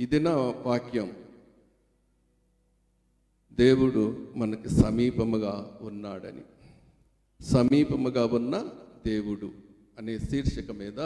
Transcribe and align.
ఇది 0.00 0.20
నా 0.20 0.30
వాక్యం. 0.66 1.10
దేవుడు 3.52 4.26
మనకి 4.36 4.68
సమీపముగా 4.68 5.78
ఉన్నాడని. 5.80 6.40
సమీపముగా 7.44 8.26
ఉన్న 8.26 8.64
దేవుడు 9.06 9.50
అనే 9.98 10.18
శీర్షిక 10.18 10.70
మీద 10.70 11.00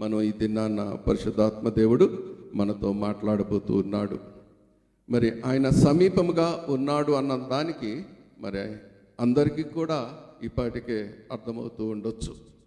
మనం 0.00 0.20
ఈ 0.20 0.32
దినాన్న 0.32 0.94
పరిశుద్ధాత్మ 1.06 1.68
దేవుడు 1.68 2.36
మనతో 2.54 2.92
మాట్లాడబోతూ 2.92 3.74
ఉన్నాడు. 3.74 4.18
మరి 5.10 5.42
ఆయన 5.42 5.70
సమీపముగా 5.70 6.66
ఉన్నాడు 6.68 7.12
అన్న 7.12 7.36
దానికి 7.36 8.02
మరి 8.38 8.76
అందరికీ 9.20 9.62
కూడా 9.62 10.18
ఇప్పటికే 10.42 11.14
అర్థమవుతూ 11.32 11.84
ఉండొచ్చు. 11.84 12.57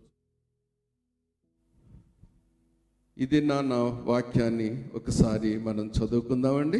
ఇది 3.17 3.41
నా 3.41 3.61
నా 3.61 4.01
వాక్యాన్ని 4.05 4.85
ఒకసారి 4.95 5.59
మనం 5.59 5.91
చదువుకుందామండి. 5.99 6.79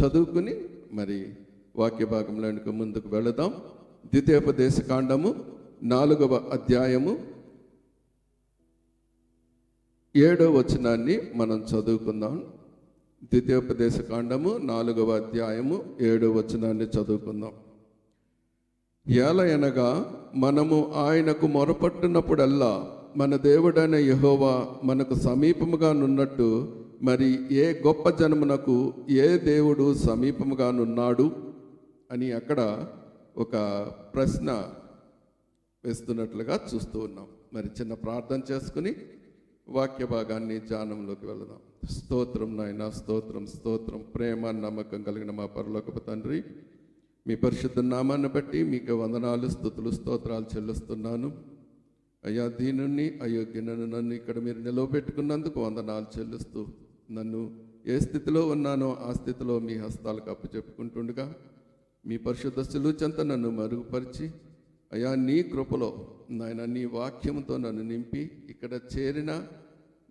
చదువుకుని 0.00 0.60
మరి 0.92 1.34
వాక్య 1.76 2.04
భాగంలోనికి 2.04 2.70
ముందుకు 2.70 3.08
వెళదాం. 3.08 3.50
ద్వితీయోపదేశ 4.04 4.80
కాండము 4.80 5.34
నాలుగవ 5.82 6.34
అధ్యాయము 6.52 7.18
ఏడవ 10.16 10.58
వచనాన్ని 10.58 11.20
మనం 11.34 11.56
చదువుకుందాం. 11.56 12.52
ద్వితీయోపదేశ 13.22 14.00
కాండము 14.00 14.56
నాలుగవ 14.56 15.16
అధ్యాయము 15.16 15.84
ఏడవ 16.00 16.30
వచనాన్ని 16.30 16.84
చదువుకుందాం. 16.84 17.52
ఏలయనగా 19.08 20.16
మనము 20.34 20.92
ఆయనకు 20.94 21.46
మొరపట్టునప్పుడల్లా 21.46 22.96
మన 23.16 23.36
దేవుడైన 23.36 23.94
యహోవా 23.94 24.76
మనకు 24.84 25.14
సమీపముగా 25.14 25.92
నున్నట్టు 25.92 26.76
మరి 27.02 27.54
ఏ 27.54 27.72
గొప్ప 27.72 28.08
జనమునకు 28.08 28.94
ఏ 29.10 29.38
దేవుడు 29.38 29.94
సమీపముగా 29.94 30.70
నున్నాడు 30.70 31.30
అని 32.12 32.32
అక్కడ 32.32 32.86
ఒక 33.36 33.56
ప్రశ్న 34.14 34.68
వేస్తున్నట్లుగా 35.84 36.60
చూస్తూ 36.74 36.98
ఉన్నాం. 36.98 37.26
మరి 37.52 37.66
చిన్న 37.80 37.94
ప్రార్థన 37.94 38.40
చేసుకుని 38.52 38.96
వాక్య 39.68 40.06
భాగాన్ని 40.06 40.60
జానంలోకి 40.60 41.26
వెళదాం. 41.26 41.88
స్తోత్రం 41.90 42.56
నాయన 42.56 42.90
స్తోత్రం 42.90 43.46
స్తోత్రం. 43.46 44.04
ప్రేమ 44.14 44.50
నమ్మకం 44.50 45.02
కలిగిన 45.02 45.30
మా 45.30 45.46
పరలోకపు 45.46 45.98
తండ్రి 45.98 46.44
మీ 47.26 47.34
పరిశుద్ధ 47.34 47.80
నామాన్ని 47.80 48.28
బట్టి 48.28 48.62
మీకు 48.62 48.94
వందనాలు 48.94 49.48
స్థుతులు 49.48 49.90
స్తోత్రాలు 49.90 50.44
చెల్లిస్తున్నాను. 50.56 51.59
అయ్యా 52.24 52.44
దీనిని 52.56 53.06
అయోగ్యనను 53.22 53.86
నన్ను 53.86 54.12
ఇక్కడ 54.14 54.38
మీరు 54.38 54.60
నిలవబెట్టుకున్నందుకు 54.60 55.58
వందనాలు 55.60 56.08
చెల్లిస్తూ 56.14 56.62
నన్ను 57.10 57.40
ఏ 57.86 57.94
స్థితిలో 57.98 58.42
ఉన్నానో 58.46 58.90
ఆ 59.00 59.10
స్థితిలో 59.12 59.54
మీ 59.60 59.74
హస్తాలకు 59.78 60.28
అప్పచెప్పుకుంటుండగా 60.30 61.26
మీ 62.04 62.16
పరిశుద్ధ 62.26 62.60
చెంత 63.00 63.20
నన్ను 63.30 63.50
మరుగుపరిచి 63.52 64.26
అయ్యా 64.92 65.10
నీ 65.20 65.38
కృపలో 65.48 65.88
నాయన 66.32 66.62
నీ 66.66 66.84
వాక్యంతో 66.94 67.54
నన్ను 67.56 67.82
నింపి 67.84 68.22
ఇక్కడ 68.50 68.72
చేరిన 68.92 69.32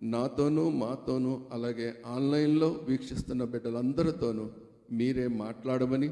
నాతోనూ 0.06 0.64
మాతోనూ 0.78 1.32
అలాగే 1.52 1.88
ఆన్లైన్లో 2.06 2.68
వీక్షిస్తున్న 2.86 3.44
బిడ్డలందరితోనూ 3.44 4.44
మీరే 4.92 5.26
మాట్లాడమని 5.40 6.08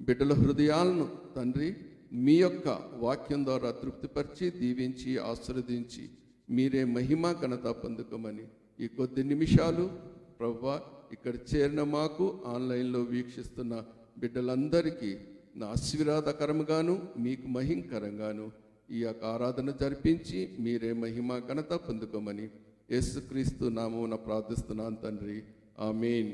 బిడ్డల 0.00 0.32
హృదయాలను 0.34 1.06
తండ్రి 1.34 1.68
మీ 2.12 2.34
యొక్క 2.36 2.68
వాక్యం 2.92 3.44
ద్వారా 3.44 3.70
తృప్తిపరిచి 3.70 4.50
దీవించి 4.50 5.18
ఆశీర్వదించి 5.18 6.10
మీరే 6.50 6.84
మహిమ 6.84 7.32
ఘనత 7.32 7.66
పొందుకోమని 7.66 8.44
ఈ 8.80 8.88
కొద్ది 8.88 9.22
నిమిషాలు 9.22 9.90
ప్రవ్వా 10.38 10.80
ఇక్కడ 11.12 11.34
చేరిన 11.50 11.82
మాకు 11.82 12.42
ఆన్లైన్లో 12.46 13.00
వీక్షిస్తున్న 13.00 13.84
బిడ్డలందరికీ 14.18 15.16
నా 15.56 15.66
ఆశీర్వాదకరంగాను 15.66 17.08
మీకు 17.16 17.46
మహింకరంగాను 17.46 18.52
ఈ 18.90 18.98
యొక్క 18.98 19.24
ఆరాధన 19.24 19.70
జరిపించి 19.70 20.56
మీరే 20.60 20.92
మహిమ 20.92 21.38
ఘనత 21.38 21.72
పొందుకోమని 21.72 22.50
యేసుక్రీస్తు 22.90 23.64
నామమున 23.64 24.14
ప్రార్థిస్తున్నాను 24.14 24.96
తండ్రి. 24.96 25.42
ఆమెన్. 25.78 26.32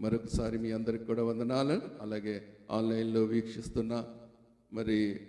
మరొకసారి 0.00 0.58
మీ 0.58 0.70
అందరికి 0.70 1.04
కూడా 1.04 1.22
వందనాలు. 1.22 1.80
అలాగే 2.00 2.42
ఆన్లైన్లో 2.70 3.22
వీక్షిస్తున్న 3.22 4.04
మరి 4.72 5.20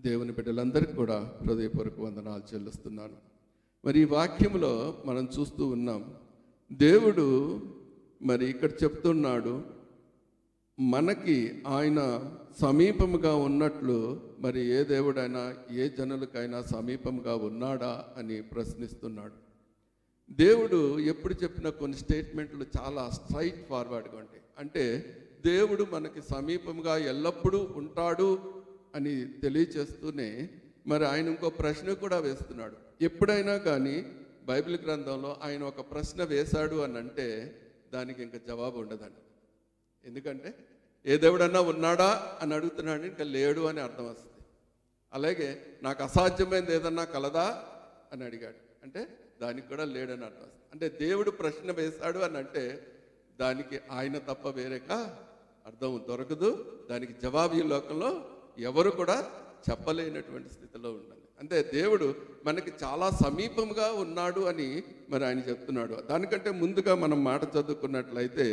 దేవుని 0.00 0.32
బిడ్డలందరికీ 0.32 0.92
కూడా 0.92 1.32
హృదయపూర్వక 1.46 2.00
వందనాలు 2.00 2.54
చెల్లిస్తున్నాను. 2.54 3.16
మరి 3.84 4.00
ఈ 4.00 4.04
వాక్యంలో 4.04 5.02
మనం 5.06 5.28
చూస్తూ 5.38 5.66
ఉన్నాం 5.66 6.14
దేవుడు 6.72 7.26
మరి 8.22 8.46
ఇక్కడ 8.46 8.70
చెప్తున్నాడు 8.84 9.80
మనకి 10.80 11.62
ఆయన 11.66 12.30
సమీపముగా 12.60 13.34
ఉన్నట్లు 13.34 14.20
మరి 14.38 14.66
ఏ 14.66 14.84
దేవుడైనా 14.84 15.54
ఏ 15.70 15.88
జనులకైనా 15.88 16.62
సమీపంగా 16.62 17.34
ఉన్నాడా 17.34 18.04
అని 18.16 18.42
ప్రశ్నిస్తున్నాడు. 18.42 19.34
దేవుడు 20.32 20.98
ఎప్పుడు 20.98 21.34
చెప్పిన 21.42 21.68
కొన్ని 21.68 21.96
స్టేట్మెంట్లు 21.96 22.66
చాలా 22.80 23.10
స్ట్రైట్ 23.10 23.68
ఫార్వర్డ్గా 23.68 24.16
ఉంటాయి. 24.18 24.42
అంటే 24.58 24.84
దేవుడు 25.46 25.84
మనకి 25.84 26.22
సమీపంగా 26.22 26.96
ఎల్లప్పుడూ 26.96 27.72
ఉంటాడు 27.76 28.62
అని 28.94 29.32
తెలియచేస్తూనే 29.32 30.48
మరి 30.86 31.06
ఆయన 31.06 31.28
ఇంకో 31.28 31.50
ప్రశ్న 31.50 31.92
కూడా 31.92 32.18
వేస్తున్నాడు. 32.18 32.76
ఎప్పుడైనా 33.00 33.56
కానీ 33.56 34.06
బైబిల్ 34.42 34.78
గ్రంథంలో 34.84 35.40
ఆయన 35.42 35.62
ఒక 35.62 35.90
ప్రశ్న 35.90 36.24
వేశాడు 36.24 36.76
అని 36.76 36.98
అంటే 36.98 37.60
దానికి 37.92 38.22
ఇంకా 38.22 38.38
జవాబు 38.46 38.78
ఉండదండి. 38.78 39.22
ఎందుకంటే 40.04 40.54
ఏ 41.06 41.16
దేవుడన్నా 41.16 41.60
ఉన్నాడా 41.60 42.38
అని 42.40 42.54
అడుగుతున్నాడు 42.54 43.02
ఇంకా 43.02 43.24
లేడు 43.24 43.60
అని 43.60 43.80
అర్థం 43.80 44.08
వస్తుంది. 44.08 44.46
అలాగే 45.12 45.66
నాకు 45.82 46.02
అసాధ్యమైనది 46.02 46.74
ఏదన్నా 46.74 47.04
కలదా 47.04 47.64
అని 48.12 48.24
అడిగాడు. 48.24 48.56
అంటే 48.82 49.18
దానికి 49.42 49.68
కూడా 49.68 49.84
లేడని 49.84 50.24
అర్థం 50.24 50.42
వస్తుంది. 50.42 50.64
అంటే 50.72 51.06
దేవుడు 51.06 51.30
ప్రశ్న 51.30 51.72
వేశాడు 51.72 52.18
అని 52.18 52.38
అంటే 52.38 52.86
దానికి 53.40 53.80
ఆయన 53.90 54.18
తప్ప 54.18 54.48
వేరేక 54.48 55.16
అర్థం 55.70 56.04
దొరకదు. 56.08 56.50
దానికి 56.90 57.14
జవాబు 57.22 57.56
ఈ 57.56 57.62
లోకంలో 57.62 58.10
ఎవరు 58.58 58.90
కూడా 58.90 59.16
చెప్పలేనటువంటి 59.70 60.48
స్థితిలో 60.54 60.90
ఉండాలి 60.90 61.20
అంటే 61.40 61.70
దేవుడు 61.74 62.14
మనకి 62.46 62.72
చాలా 62.84 63.10
సమీపంగా 63.10 63.92
ఉన్నాడు 63.92 64.40
అని 64.40 64.82
మరి 65.10 65.24
ఆయన 65.24 65.38
చెప్తున్నాడు. 65.38 65.94
దానికంటే 66.10 66.50
ముందుగా 66.50 66.94
మనం 66.94 67.24
మాట 67.24 67.42
చదువుకున్నట్లయితే 67.56 68.46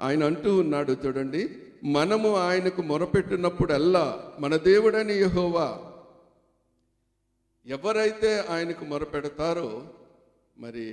ఆయన 0.00 0.24
అంటూ 0.24 0.56
ఉన్నాడు 0.58 0.92
చూడండి 0.92 1.42
మనము 1.84 2.34
ఆయనకు 2.36 2.82
మొరపెట్టినప్పుడల్లా 2.82 4.06
మన 4.40 4.56
దేవుడని 4.56 5.14
యహోవా 5.18 5.68
ఎవరైతే 7.66 8.30
ఆయనకు 8.50 8.84
మొరపెడతారో 8.84 9.68
మరి 10.58 10.88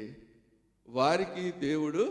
వారికి 0.88 1.52
దేవుడు 1.60 2.04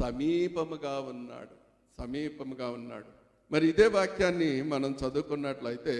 సమీపముగా 0.00 1.00
ఉన్నాడు. 1.00 1.65
సమీపముగా 2.00 2.70
ఉన్నాడు. 2.70 3.10
మరి 3.50 3.68
ఇదే 3.68 3.86
వాక్యాన్ని 3.86 4.62
మనం 4.62 4.90
చదువుకున్నట్లయితే 4.92 5.94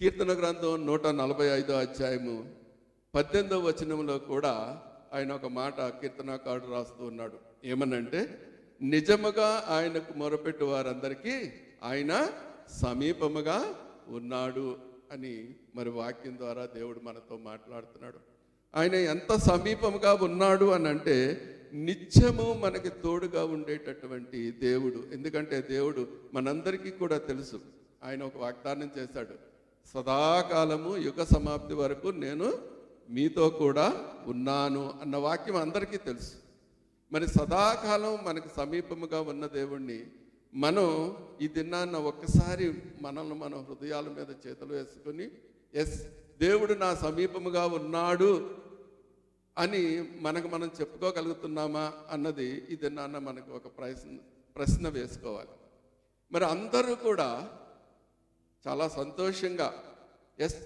కీర్తన 0.00 0.32
గ్రంథం 0.32 0.86
నూట 0.86 1.06
నలభై 1.06 1.46
ఐదో 1.46 1.74
అధ్యాయము 1.78 2.36
పద్దెనిమిదవ 3.14 3.60
వచనంలో 3.60 4.18
కూడా 4.18 4.82
ఆయన 5.12 5.32
ఒక 5.32 5.46
మాట 5.46 5.80
కీర్తనకారుడు 5.80 6.66
రాస్తూ 6.66 7.04
ఉన్నాడు. 7.04 7.38
ఏమనంటే 7.64 8.20
నిజముగా 8.82 9.64
ఆయనకు 9.68 10.12
మొరపెట్టు 10.18 10.64
వారందరికీ 10.64 11.52
ఆయన 11.82 12.28
సమీపముగా 12.82 13.74
ఉన్నాడు 14.08 14.78
అని 15.12 15.54
మరి 15.74 15.90
వాక్యం 15.90 16.38
ద్వారా 16.38 16.66
దేవుడు 16.66 17.00
మనతో 17.00 17.36
మాట్లాడుతున్నాడు. 17.36 18.35
ఆయన 18.76 18.94
ఎంత 18.94 19.36
సమీపముగా 19.36 20.14
ఉన్నాడు 20.14 20.66
అని 20.66 20.88
అంటే 20.88 21.16
నిత్యము 21.74 22.54
మనకి 22.54 22.88
తోడుగా 22.88 23.44
ఉండేటటువంటి 23.44 24.50
దేవుడు. 24.50 25.06
ఎందుకంటే 25.12 25.66
దేవుడు 25.70 26.08
మనందరికీ 26.34 26.90
కూడా 26.90 27.18
తెలుసు. 27.18 27.60
ఆయన 28.04 28.22
ఒక 28.22 28.36
వాగ్దానం 28.36 28.90
చేశాడు. 28.98 29.34
సదాకాలము 29.94 30.96
యుగ 30.96 31.24
సమాప్తి 31.24 31.74
వరకు 31.74 32.08
నేను 32.08 32.58
మీతో 33.10 33.48
కూడా 33.48 33.92
ఉన్నాను 34.26 34.94
అన్న 35.02 35.16
వాక్యం 35.16 35.56
అందరికీ 35.56 35.96
తెలుసు. 35.96 36.34
మరి 37.12 37.26
సదాకాలం 37.28 38.18
మనకు 38.24 38.48
సమీపముగా 38.56 39.20
ఉన్న 39.20 39.46
దేవుణ్ణి 39.46 40.06
మనం 40.54 41.16
ఈ 41.42 41.48
దినాన్న 41.48 41.96
ఒక్కసారి 41.96 42.74
మనల్ని 43.02 43.34
మన 43.34 43.54
హృదయాల 43.54 44.08
మీద 44.08 44.48
చేతులు 44.48 44.74
వేసుకొని 44.74 45.30
ఎస్ 45.74 46.02
దేవుడు 46.40 46.74
నా 46.74 46.94
సమీపముగా 46.94 47.66
ఉన్నాడు 47.66 48.50
అని 49.58 50.02
మనకు 50.20 50.48
మనం 50.48 50.70
చెప్పుకోగలుగుతున్నామా 50.80 51.92
అన్నది 52.10 52.48
ఇది 52.70 52.90
నాన్న 52.90 53.18
మనకు 53.18 53.52
ఒక 53.52 53.66
ప్రశ్న 53.78 54.16
ప్రశ్న 54.56 54.88
వేసుకోవాలి. 54.88 55.54
మరి 56.32 56.44
అందరూ 56.44 56.94
కూడా 56.94 57.50
చాలా 58.68 58.88
సంతోషంగా 58.88 59.84
ఎస్ 60.38 60.56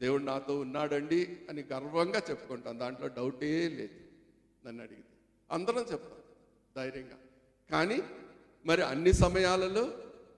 దేవుడు 0.00 0.22
నాతో 0.22 0.60
ఉన్నాడండి 0.60 1.40
అని 1.50 1.64
గర్వంగా 1.72 2.22
చెప్పుకుంటాం. 2.30 2.78
దాంట్లో 2.78 3.08
డౌటే 3.08 3.68
లేదు 3.68 3.98
నన్ను 4.66 4.82
అడిగితే. 4.82 5.14
అందరం 5.50 5.82
చెప్తాం 5.92 6.18
ధైర్యంగా. 6.76 7.18
కానీ 7.70 8.02
మరి 8.66 8.82
అన్ని 8.82 9.12
సమయాలలో 9.12 9.90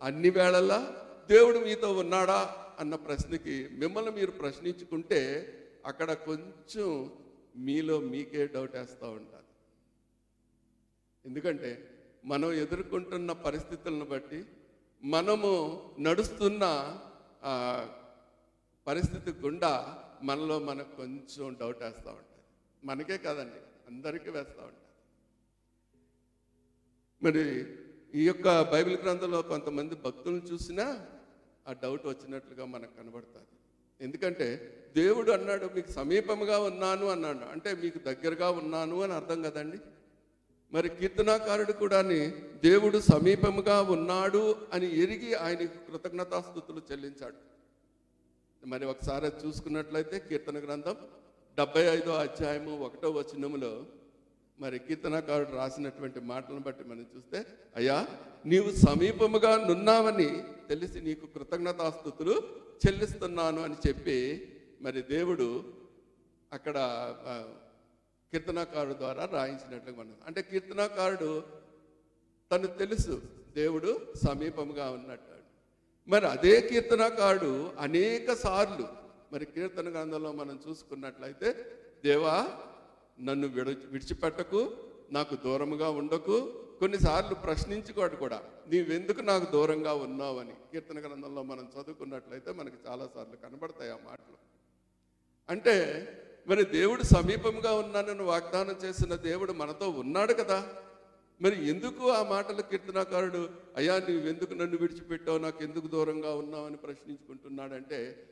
అన్ని 0.02 0.30
వేళలా 0.30 0.96
దేవుడు 1.28 1.58
మీతో 1.58 1.92
ఉన్నాడా 1.92 2.56
అన్న 2.78 2.94
ప్రశ్నకి 2.94 3.68
మిమ్మల్ని 3.72 4.10
మీరు 4.10 4.30
ప్రశ్నించుకుంటే 4.30 5.20
అక్కడ 5.86 6.12
కొంచెం 6.12 7.12
మీలో 7.54 7.96
మీకే 8.12 8.42
డౌట్ 8.54 8.76
వేస్తూ 8.78 9.06
ఉంటారు. 9.18 9.48
ఎందుకంటే 11.24 11.70
మనం 12.32 12.50
ఎదుర్కొంటున్న 12.62 13.32
పరిస్థితులను 13.46 14.06
బట్టి 14.12 14.40
మనము 15.02 15.50
నడుస్తున్న 16.06 16.64
పరిస్థితి 18.86 19.30
గుండా 19.44 19.72
మనలో 20.28 20.56
మనకు 20.68 20.92
కొంచెం 21.00 21.56
డౌట్ 21.60 21.82
వేస్తూ 21.84 22.10
ఉంటుంది 22.18 22.42
మనకే 22.82 23.16
కాదండి 23.26 23.60
అందరికీ 23.90 24.30
వేస్తూ 24.36 24.60
ఉంటుంది 24.68 24.90
మరి 27.22 27.44
ఈ 28.20 28.24
యొక్క 28.26 28.48
బైబిల్ 28.72 28.96
గ్రంథంలో 29.02 29.40
కొంతమంది 29.52 29.94
భక్తులను 30.06 30.42
చూసినా 30.50 30.86
ఆ 31.68 31.72
డౌట్ 31.82 32.04
వచ్చినట్లుగా 32.06 32.64
మనకు 32.74 32.94
కనబడుతుంది. 32.96 33.52
ఎందుకంటే 34.00 34.48
దేవుడు 34.96 35.32
అన్నాడు 35.32 35.70
మీకు 35.74 35.92
సమీపంగా 35.92 36.58
ఉన్నాను 36.58 37.06
అన్నాడు. 37.06 37.44
అంటే 37.52 37.70
మీకు 37.82 37.98
దగ్గరగా 37.98 38.48
ఉన్నాను 38.50 39.02
అని 39.02 39.12
అర్థం 39.12 39.42
కదండి? 39.42 39.78
మరి 40.72 40.88
కీర్తనాకారుడు 40.88 41.72
కూడా 41.72 41.98
దేవుడు 42.62 42.98
సమీపముగా 42.98 43.80
ఉన్నాడు 43.80 44.56
అని 44.72 44.86
ఎరిగి 45.02 45.34
ఆయనకు 45.34 45.78
కృతజ్ఞతాస్థుతులు 45.90 46.82
చెల్లించాడు. 46.90 47.38
మరి 48.62 48.84
ఒకసారి 48.84 49.32
చూసుకున్నట్లయితే 49.46 50.18
కీర్తన 50.28 50.58
గ్రంథం 50.58 50.96
డెబ్బై 51.58 51.82
ఐదో 51.82 52.12
అధ్యాయము 52.12 52.72
ఒకటో 52.84 53.10
వచనములో 53.10 53.72
మరి 54.58 54.78
కీర్తనకారుడు 54.78 55.56
రాసినటువంటి 55.56 56.20
మాటలను 56.20 56.60
బట్టి 56.60 56.84
మనం 56.84 57.06
చూస్తే 57.16 57.38
అయ్యా 57.76 58.06
నీవు 58.46 58.70
సమీపముగా 58.86 59.56
నున్నావని 59.56 60.28
తెలిసి 60.68 61.00
నీకు 61.00 61.26
కృతజ్ఞతాస్థుతులు 61.26 62.34
చెల్లిస్తున్నాను 62.82 63.60
అని 63.62 63.76
చెప్పి 63.88 64.18
మరి 64.84 65.00
దేవుడు 65.10 65.48
అక్కడ 66.52 66.76
ఆ, 67.26 67.34
కీర్తనాకారుడు 68.32 68.94
ద్వారా 68.94 69.24
రాయించినట్లుగా 69.32 69.96
మనం 69.98 70.16
అంటే 70.26 70.40
కీర్తనాకారుడు 70.42 71.30
తను 72.50 72.68
తెలుసు 72.78 73.14
దేవుడు 73.54 73.90
సమీపంగా 74.24 74.86
ఉన్నట్టు. 74.90 75.30
మరి 76.08 76.26
అదే 76.26 76.54
కీర్తనకారుడు 76.68 77.52
అనేక 77.78 78.34
సార్లు 78.36 78.86
మరి 79.32 79.44
కీర్తన 79.46 79.88
గ్రంథంలో 79.88 80.32
మనం 80.32 80.56
చూసుకున్నట్లయితే 80.64 81.48
దేవా 82.04 82.34
నన్ను 83.18 83.46
విడ 83.48 83.68
విడిచిపెట్టకు 83.92 84.60
నాకు 85.10 85.34
దూరంగా 85.44 85.88
ఉండకు 85.98 86.36
కొన్నిసార్లు 86.80 87.34
ప్రశ్నించుకోడు 87.44 88.16
కూడా. 88.16 88.38
నీవెందుకు 88.68 89.22
నాకు 89.22 89.46
దూరంగా 89.52 89.92
ఉన్నావని? 90.06 90.54
కీర్తన 90.70 90.98
గ్రంథంలో 90.98 91.42
మనం 91.42 91.64
చదువుకున్నట్లయితే 91.74 92.52
మనకి 92.52 92.78
చాలాసార్లు 92.86 93.36
కనబడతాయి 93.36 93.90
ఆ 93.90 93.98
మాటలు. 94.04 94.36
అంటే 95.48 95.74
మరి 96.48 96.64
దేవుడు 96.64 97.02
సమీపంగా 97.02 97.72
ఉన్నానని 97.74 98.22
వాగ్దానం 98.22 98.76
చేసిన 98.84 99.14
దేవుడు 99.14 99.52
మనతో 99.52 99.88
ఉన్నాడు 99.90 100.32
కదా? 100.32 100.58
మరి 101.40 101.68
ఎందుకు 101.68 102.10
ఆ 102.10 102.22
మాటలు 102.22 102.62
కీర్తనాకారుడు 102.62 103.50
అయ్యా 103.76 103.98
నువ్వెందుకు 103.98 104.54
నన్ను 104.54 104.76
విడిచిపెట్టావు? 104.76 105.38
నాకు 105.38 105.64
ఎందుకు 105.64 105.86
దూరంగా 105.86 106.34
ఉన్నావు? 106.34 106.66
అని 106.66 106.76
ప్రశ్నించుకుంటున్నాడంటే 106.76 108.28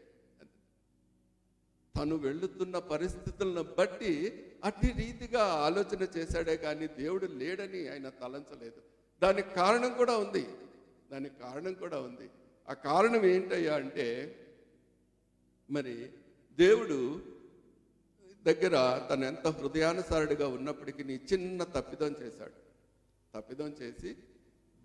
తను 1.98 2.16
వెళుతున్న 2.16 2.78
పరిస్థితులను 2.78 3.62
బట్టి 3.78 4.12
అట్టి 4.64 4.86
రీతిగా 4.86 5.42
ఆలోచన 5.42 6.06
చేశాడే 6.16 6.56
కానీ 6.56 6.86
దేవుడు 6.86 7.26
లేడని 7.26 7.88
ఆయన 7.88 8.08
తలంచలేదు. 8.08 8.80
దానికి 9.22 9.54
కారణం 9.54 9.94
కూడా 9.94 10.16
ఉంది. 10.16 10.46
దానికి 11.10 11.40
కారణం 11.42 11.72
కూడా 11.72 12.00
ఉంది. 12.00 12.30
ఆ 12.68 12.72
కారణం 12.72 13.24
ఏంటయ్యా 13.24 13.74
అంటే 13.74 14.06
మరి 15.70 16.10
దేవుడు 16.58 17.22
దగ్గర 18.46 19.06
తను 19.10 19.24
ఎంత 19.24 19.46
హృదయానుసారుడిగా 19.46 20.48
ఉన్నప్పటికీ 20.48 21.04
నీ 21.04 21.20
చిన్న 21.32 21.64
తప్పిదం 21.64 22.14
చేశాడు. 22.22 22.62
తప్పిదం 23.34 23.74
చేసి 23.82 24.16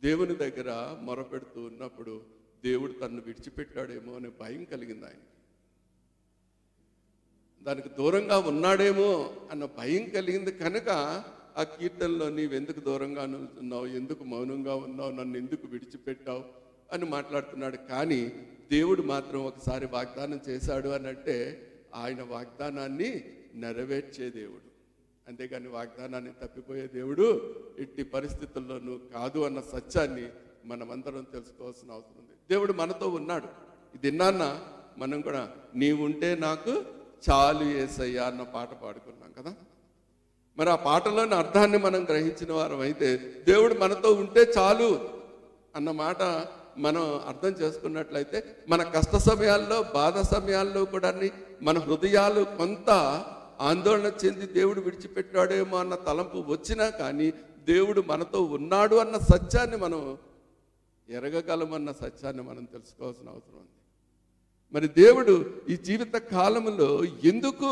దేవుని 0.03 0.35
దగ్గర 0.35 0.97
మొరపెడుతూ 1.01 1.63
ఉన్నప్పుడు 1.63 2.21
దేవుడు 2.63 2.91
తన్ను 2.91 3.21
విడిచిపెట్టాడేమో 3.21 4.15
అనే 4.15 4.29
భయం 4.39 4.63
కలిగింది 4.63 5.05
ఆయనకి. 5.05 5.37
దానికి 7.63 7.89
దూరంగా 7.89 8.37
ఉన్నాడేమో 8.37 9.37
అన్న 9.51 9.65
భయం 9.65 10.09
కలిగింది 10.09 10.51
కనుక 10.51 10.89
ఆ 11.57 11.63
కీర్తనలో 11.63 12.29
నీవెందుకు 12.29 12.79
దూరంగా 12.79 13.21
ఉన్నావు? 13.59 13.85
ఎందుకు 13.85 14.23
మౌనంగా 14.23 14.75
ఉన్నావు? 14.75 15.11
నన్ను 15.11 15.37
ఎందుకు 15.37 15.67
విడిచిపెట్టావు? 15.67 16.43
అని 16.91 17.05
మాట్లాడుతున్నాడు. 17.05 17.77
కానీ 17.77 18.47
దేవుడు 18.71 19.01
మాత్రం 19.01 19.45
ఒకసారి 19.45 19.85
వాగ్దానం 19.85 20.39
చేశాడు 20.49 20.89
అని 20.89 21.07
అంటే 21.07 21.67
ఆయన 21.95 22.23
వాగ్దానాన్ని 22.23 23.23
నెరవేర్చే 23.55 24.29
దేవుడు. 24.29 24.67
అంతేగాని 25.27 25.67
వాగ్దానాన్ని 25.67 26.31
తప్పిపోయే 26.31 26.87
దేవుడు 26.87 27.55
ఎట్టి 27.79 28.03
పరిస్థితుల్లోనూ 28.03 28.97
కాదు 29.13 29.39
అన్న 29.39 29.61
సత్యాన్ని 29.61 30.27
మనమందరం 30.65 31.27
తెలుసుకోవాల్సిన 31.33 31.91
అవసరం 31.91 32.19
ఉంది. 32.19 32.31
దేవుడు 32.49 32.73
మనతో 32.73 33.07
ఉన్నాడు. 33.07 33.47
ఇది 33.95 34.11
నాన్న 34.11 34.61
మనం 34.97 35.21
కూడా 35.21 35.51
నీవుంటే 35.75 36.35
నాకు 36.35 36.83
చాలు 37.29 37.63
ఏసయ్యా 37.63 38.23
అన్న 38.23 38.43
పాట 38.43 38.73
పాడుకున్నాం 38.73 39.31
కదా. 39.31 39.55
మరి 40.57 40.69
ఆ 40.69 40.75
పాటలోని 40.75 41.35
అర్థాన్ని 41.35 41.77
మనం 41.77 42.03
గ్రహించిన 42.03 42.51
వారం 42.51 42.79
అయితే 42.79 43.17
దేవుడు 43.47 43.73
మనతో 43.73 44.13
ఉంటే 44.13 44.41
చాలు 44.57 45.09
అన్న 45.75 45.91
మాట 45.91 46.21
మనం 46.77 47.03
అర్థం 47.27 47.53
చేసుకున్నట్లయితే 47.62 48.38
మన 48.69 48.81
కష్ట 48.95 49.15
సమయాల్లో 49.25 49.77
బాధ 49.94 50.18
సమయాల్లో 50.27 50.81
కూడా 50.85 51.09
మన 51.62 51.77
హృదయాలు 51.79 52.41
కొంత 52.57 52.89
ఆందోళన 53.62 54.09
చెంది 54.21 54.47
దేవుడు 54.53 54.79
విడిచిపెట్టాడేమో 54.81 55.77
అన్న 55.77 55.95
తలంపు 56.07 56.39
వచ్చినా 56.47 56.88
కానీ 57.00 57.27
దేవుడు 57.68 58.01
మనతో 58.07 58.39
ఉన్నాడు 58.57 58.95
అన్న 58.95 59.18
సత్యాన్ని 59.31 59.77
మనం 59.77 60.01
ఎరగగలమన్న 61.09 61.89
సత్యాన్ని 62.01 62.44
మనం 62.44 62.63
తెలుసుకోవాల్సిన 62.65 63.27
అవసరం 63.29 63.59
ఉంది. 63.59 63.74
మరి 64.74 64.88
దేవుడు 64.97 65.33
ఈ 65.69 65.77
జీవిత 65.83 66.15
కాలంలో 66.31 66.89
ఎందుకు 67.24 67.71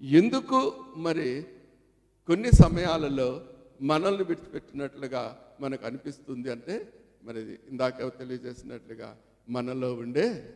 ఎందుకు 0.00 0.58
మరి 0.98 1.28
కొన్ని 2.28 2.50
సమయాలలో 2.62 3.28
మనల్ని 3.82 4.24
విడిచిపెట్టినట్లుగా 4.24 5.22
మనకు 5.60 5.84
అనిపిస్తుంది 5.86 6.48
అంటే 6.52 6.74
మరి 7.26 7.58
ఇందాక 7.70 8.18
తెలియజేసినట్లుగా 8.18 9.16
మనలో 9.48 9.94
ఉండే 9.94 10.54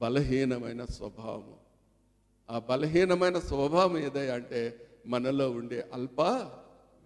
బలహీనమైన 0.00 0.84
స్వభావము 0.84 1.56
ఆ 2.50 2.58
బలహీనమైన 2.58 3.38
స్వభావం 3.38 3.98
ఏదయ్యా 3.98 4.34
అంటే 4.34 4.88
మనలో 5.06 5.50
ఉండే 5.50 5.90
అల్ప 5.92 6.20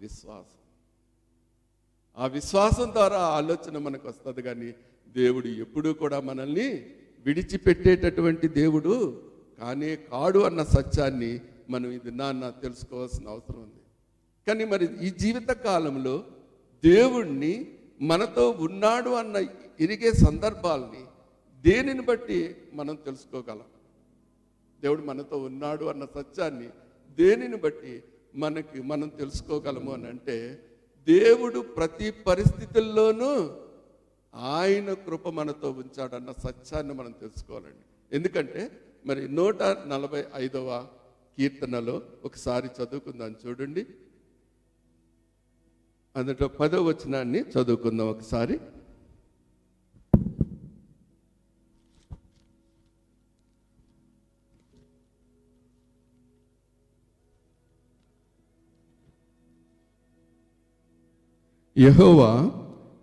విశ్వాసం. 0.01 0.63
ఆ 2.19 2.27
విశ్వాసం 2.27 2.93
ద్వారా 2.93 3.19
ఆలోచన 3.19 3.79
మనకు 3.79 4.09
వస్తుంది 4.09 4.43
కానీ 4.43 4.75
దేవుడు 5.09 5.47
ఎప్పుడూ 5.47 5.93
కూడా 5.93 6.21
మనల్ని 6.21 6.87
విడిచిపెట్టేటటువంటి 7.27 8.49
దేవుడు 8.49 9.23
కానే 9.59 9.97
కాడు 9.97 10.39
అన్న 10.39 10.63
సత్యాన్ని 10.63 11.41
మనం 11.71 11.91
ఇది 11.91 12.11
నాన్న 12.11 12.51
తెలుసుకోవాల్సిన 12.51 13.29
అవసరం 13.29 13.61
ఉంది. 13.61 13.83
కానీ 14.47 14.65
మరి 14.65 15.07
ఈ 15.07 15.11
జీవిత 15.11 15.49
కాలంలో 15.49 16.25
దేవుణ్ణి 16.85 17.76
మనతో 18.01 18.51
ఉన్నాడు 18.51 19.11
అన్న 19.11 19.47
ఇరిగే 19.81 20.13
సందర్భాల్ని 20.13 21.05
దేనిని 21.63 22.03
బట్టి 22.03 22.57
మనం 22.73 22.95
తెలుసుకోగలం? 22.95 23.65
దేవుడు 24.83 25.03
మనతో 25.03 25.39
ఉన్నాడు 25.39 25.85
అన్న 25.85 26.05
సత్యాన్ని 26.05 26.69
దేనిని 27.19 27.57
బట్టి 27.57 28.03
మనకి 28.35 28.83
మనం 28.83 29.09
తెలుసుకోగలము 29.09 29.93
అని 29.93 30.07
అంటే 30.07 30.63
దేవుడు 31.07 31.61
ప్రతి 31.61 32.11
పరిస్థితుల్లోనూ 32.11 33.51
ఆయన 34.35 34.93
కృప 34.93 35.29
మనతో 35.29 35.71
ఉంచాడన్న 35.71 36.33
సత్యాన్ని 36.33 36.95
మనం 36.95 37.11
తెలుసుకోవాలండి. 37.11 38.17
ఎందుకంటే 38.17 38.71
మరి 39.07 39.29
నూట 39.29 39.63
నలభై 39.63 40.25
ఐదవ 40.35 40.87
కీర్తనలో 41.39 42.03
ఒకసారి 42.25 42.69
చదువుకుందాం 42.83 43.37
చూడండి. 43.47 43.87
అందులో 46.17 46.49
పదో 46.49 46.83
వచనాన్ని 46.83 47.41
చదువుకుందాం 47.41 48.09
ఒకసారి. 48.09 48.59
యహోవా 61.79 62.51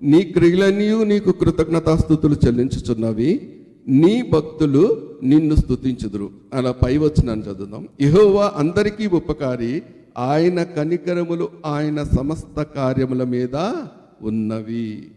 నీ 0.01 0.23
క్రియలన్నీ 0.23 1.03
నీకు 1.03 1.31
కృతజ్ఞతాస్థుతులు 1.31 2.35
చెల్లించుచున్నవి. 2.45 3.63
నీ 3.87 4.21
భక్తులు 4.21 5.15
నిన్ను 5.23 5.55
స్తుతించుదురు. 5.55 6.31
అలా 6.53 6.71
పై 6.71 6.97
వచ్చినాను 6.97 7.41
చదువుదాం. 7.41 7.87
యహోవా 8.01 8.53
అందరికీ 8.55 9.07
ఉపకారి 9.07 9.83
ఆయన 10.15 10.63
కనికరములు 10.63 11.61
ఆయన 11.65 12.03
సమస్త 12.03 12.61
కార్యముల 12.61 13.23
మీద 13.23 13.55
ఉన్నవి. 14.21 15.11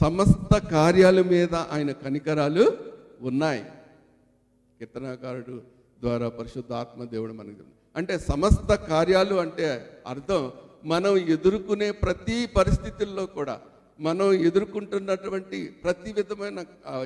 సమస్త 0.00 0.58
కార్యాల 0.58 1.22
మీద 1.22 1.54
ఆయన 1.54 1.92
కనికరాలు 1.92 2.64
ఉన్నాయి. 3.20 3.64
కీర్తనాకారుడు 4.80 5.56
ద్వారా 6.00 6.28
పరిశుద్ధాత్మ 6.28 7.04
దేవుడు 7.04 7.32
మనకు 7.32 7.64
అంటే 7.96 8.18
సమస్త 8.18 8.74
కార్యాలు 8.74 9.34
అంటే 9.34 9.66
అర్థం 10.06 10.52
మనం 10.84 11.16
ఎదుర్కొనే 11.16 11.90
ప్రతి 11.90 12.46
పరిస్థితుల్లో 12.56 13.26
కూడా 13.26 13.60
మనం 13.98 14.32
ఎదుర్కొంటున్నటువంటి 14.32 15.58
ప్రతి 15.84 16.12
విధమైన 16.12 16.64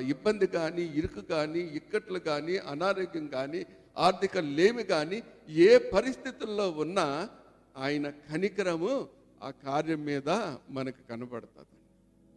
ఇబ్బంది 0.09 0.47
కానీ 0.47 0.81
ఇరుకు 0.81 1.21
కానీ 1.21 1.59
ఇక్కట్లు 1.59 2.19
కానీ 2.19 2.57
అనారోగ్యం 2.57 3.27
కానీ 3.27 3.65
ఆర్థిక 3.97 4.37
లేమి 4.37 4.83
కానీ 4.83 5.23
ఏ 5.49 5.77
పరిస్థితుల్లో 5.77 6.71
ఉన్నా 6.71 7.29
ఆయన 7.77 8.09
కనికరము 8.09 9.07
ఆ 9.43 9.49
కార్యం 9.49 10.05
మీద 10.05 10.29
మనకు 10.69 11.07
కనబడుతుంది. 11.09 11.79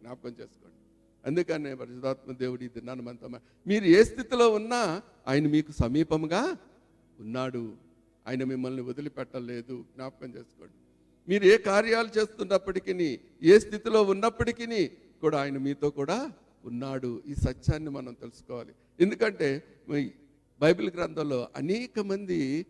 జ్ఞాపకం 0.01 0.29
చేసుకోండి. 0.29 0.77
అందుకనే 1.25 1.73
పరిశుధాత్మ 1.73 2.31
దేవుడి 2.31 2.67
దిన్నాను 2.67 3.01
మనతో 3.01 3.29
మీరు 3.67 3.85
ఏ 3.85 4.03
స్థితిలో 4.03 4.49
ఉన్నా 4.49 5.01
ఆయన 5.27 5.47
మీకు 5.47 5.71
సమీపంగా 5.71 6.57
ఉన్నాడు. 7.19 7.73
ఆయన 8.27 8.43
మిమ్మల్ని 8.43 8.81
వదిలిపెట్టలేదు. 8.81 9.85
జ్ఞాపకం 9.95 10.27
చేసుకోండి. 10.27 10.73
మీరు 11.29 11.43
ఏ 11.43 11.57
కార్యాలు 11.57 12.19
చేస్తున్నప్పటికీ 12.19 13.19
ఏ 13.43 13.59
స్థితిలో 13.59 14.03
ఉన్నప్పటికీ 14.03 14.87
కూడా 15.21 15.41
ఆయన 15.41 15.57
మీతో 15.57 15.89
కూడా 15.89 16.31
ఉన్నాడు. 16.65 17.21
ఈ 17.27 17.35
సత్యాన్ని 17.35 17.89
మనం 17.89 18.13
తెలుసుకోవాలి. 18.13 18.73
ఎందుకంటే 18.99 19.63
బైబిల్ 20.61 20.91
గ్రంథంలో 20.91 21.49
అనేక 21.55 21.99
మంది 21.99 22.65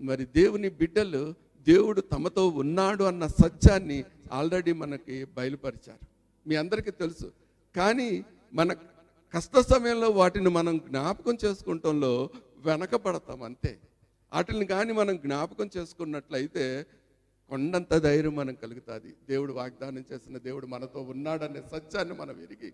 మరి 0.00 0.24
దేవుని 0.24 0.68
బిడ్డలు 0.68 1.34
దేవుడు 1.66 2.00
తమతో 2.00 2.48
ఉన్నాడు 2.48 3.04
అన్న 3.04 3.26
సత్యాన్ని 3.26 4.04
ఆల్రెడీ 4.32 4.72
మనకి 4.72 5.24
బయలుపరిచారు. 5.24 6.06
మీ 6.46 6.54
అందరికీ 6.54 6.90
తెలుసు. 6.90 7.32
కానీ 7.76 8.24
మన 8.54 8.72
కష్ట 9.34 9.58
సమయంలో 9.58 10.08
వాటిని 10.10 10.50
మనం 10.50 10.78
జ్ఞాపకం 10.78 11.38
చేసుకుంటంలో 11.44 12.30
వెనకపడతాం 12.58 13.42
అంతే. 13.42 13.78
వాటిని 14.32 14.66
కానీ 14.66 14.92
మనం 14.92 15.16
జ్ఞాపకం 15.16 15.70
చేసుకున్నట్లయితే 15.76 16.86
కొండంత 17.50 17.94
ధైర్యం 17.94 18.36
మనం 18.36 18.54
కలుగుతుంది. 18.54 19.14
దేవుడు 19.28 19.52
వాగ్దానం 19.52 20.04
చేసిన 20.12 20.38
దేవుడు 20.38 20.66
మనతో 20.66 21.00
ఉన్నాడనే 21.00 21.62
సత్యాన్ని 21.72 22.14
మనం 22.14 22.42
ఎరిగి 22.42 22.72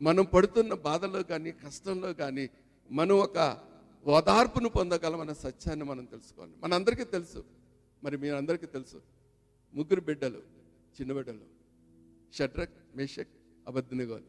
మనం 0.00 0.24
పడుతున్న 0.24 0.74
బాధలో 0.74 1.22
కానీ 1.22 1.50
కష్టంలో 1.50 2.12
కానీ 2.12 2.48
మనం 2.90 3.16
ఒక 3.16 3.67
ఓదార్పును 4.08 4.68
పొందగలమన్న 4.68 5.32
సత్యాన్ని 5.32 5.84
మనం 5.84 6.04
తెలుసుకోవాలి. 6.04 6.52
మనందరికీ 6.62 7.04
తెలుసు. 7.04 7.44
మరి 8.04 8.16
మీరందరికీ 8.16 8.66
తెలుసు. 8.66 9.02
ముగ్గురు 9.74 10.00
బిడ్డలు 10.00 10.38
చిన్న 11.00 11.12
బిడ్డలు. 11.12 11.40
షడ్రక్ 12.32 12.96
మేషక్ 12.96 13.28
అబద్ధినిగోలు. 13.66 14.22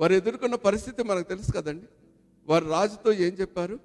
వారు 0.00 0.12
ఎదుర్కొన్న 0.12 0.54
పరిస్థితి 0.54 1.02
మనకు 1.02 1.28
తెలుసు 1.28 1.52
కదండి. 1.52 1.86
వారు 2.46 2.64
రాజుతో 2.64 3.12
ఏం 3.12 3.32
చెప్పారు? 3.32 3.80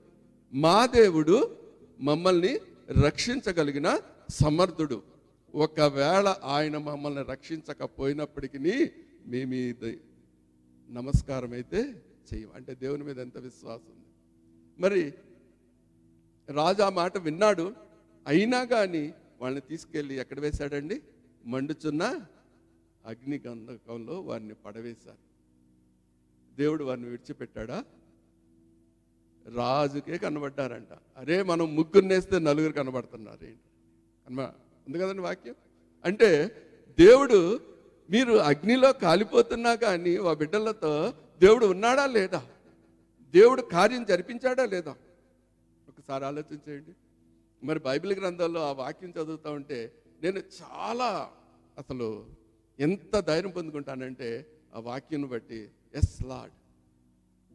మా 0.54 0.86
దేవుడు 0.86 1.58
మమ్మల్ని 2.00 2.60
రక్షించగలిగిన 2.90 4.00
సమర్థుడు. 4.30 5.04
ఒకవేళ 5.56 6.36
ఆయన 6.44 6.78
మమ్మల్ని 6.78 7.24
రక్షించకపోయినప్పటికీ 7.24 8.58
మేము 9.26 9.54
ఇది 9.54 10.00
నమస్కారం 10.90 11.54
అయితే 11.54 12.04
చేయం 12.34 12.50
అంటే 12.56 12.76
దేవుని 12.76 13.04
మీద 13.04 13.20
ఎంత 13.20 13.38
విశ్వాసం 13.38 13.92
ఉంది. 13.92 14.07
మరి 14.80 15.14
రాజు 16.50 16.82
ఆ 16.82 16.90
మాట 16.90 17.18
విన్నాడు 17.18 17.76
అయినా 18.28 18.64
కానీ 18.64 19.14
వాళ్ళని 19.42 19.62
తీసుకెళ్ళి 19.62 20.16
ఎక్కడ 20.16 20.40
వేశాడండి? 20.40 21.02
మండుచున్న 21.46 22.04
అగ్ని 23.06 23.42
గంధకంలో 23.48 24.22
వారిని 24.22 24.54
పడవేశారు. 24.54 25.28
దేవుడు 26.56 26.84
వారిని 26.84 27.10
విడిచిపెట్టాడా? 27.10 27.84
రాజుకే 29.56 30.18
కనబడ్డారంట. 30.18 30.88
అరే 31.18 31.44
మనం 31.44 31.76
ముగ్గురు 31.76 32.06
నేస్తే 32.06 32.40
నలుగురు 32.40 32.74
కనబడుతున్నారు 32.74 33.46
ఏంటి? 33.46 33.60
అమ్మా 34.28 34.54
ఉంది 34.88 35.00
కదండి 35.00 35.22
వాక్యం? 35.22 35.56
అంటే 36.06 36.46
దేవుడు 37.00 37.60
మీరు 38.10 38.34
అగ్నిలో 38.34 38.94
కాలిపోతున్నా 38.94 39.76
కానీ 39.76 40.18
ఆ 40.18 40.34
బిడ్డలతో 40.34 41.14
దేవుడు 41.40 41.66
ఉన్నాడా 41.66 42.06
లేదా? 42.06 42.48
దేవుడు 43.38 43.62
కార్యం 43.74 44.04
జరిపించాడా 44.04 44.64
లేదా? 44.66 44.94
ఒకసారి 45.88 46.24
ఆలోచించేయండి 46.26 46.94
మరి 47.62 47.80
బైబిల్ 47.80 48.14
గ్రంథాల్లో 48.20 48.62
ఆ 48.70 48.72
వాక్యం 48.82 49.12
చదువుతా 49.18 49.50
ఉంటే 49.52 49.80
నేను 50.22 50.40
చాలా 50.60 51.08
అసలు 51.78 52.08
ఎంత 52.80 53.20
ధైర్యం 53.30 53.52
పొందుకుంటానంటే 53.52 54.30
ఆ 54.76 54.80
వాక్యం 54.80 55.24
బట్టి 55.28 55.60
ఎస్ 55.94 56.16
లాడ్ 56.24 56.54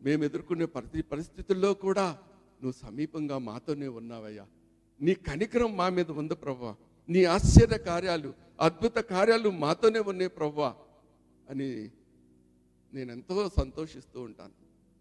మేము 0.01 0.23
ఎదుర్కొనే 0.25 0.67
ప్రతి 0.77 1.03
పరిస్థితుల్లో 1.03 1.75
కూడా 1.85 2.07
నువ్వు 2.61 2.77
సమీపంగా 2.85 3.37
మాతోనే 3.49 3.89
ఉన్నావయ్యా. 4.01 4.45
నీ 5.01 5.15
కనికరం 5.29 5.77
మా 5.77 5.87
మీద 5.89 6.11
ఉంది 6.13 6.35
ప్రభా 6.35 6.73
నీ 7.09 7.21
ఆశ్చర్య 7.35 7.79
కార్యాలు 7.89 8.31
అద్భుత 8.61 8.99
కార్యాలు 9.13 9.49
మాతోనే 9.65 10.01
ఉన్నాయి 10.11 10.31
ప్రభా 10.31 10.71
అని 11.47 11.69
నేను 12.93 13.11
ఎంతో 13.13 13.37
సంతోషిస్తూ 13.59 14.19
ఉంటాను. 14.23 14.55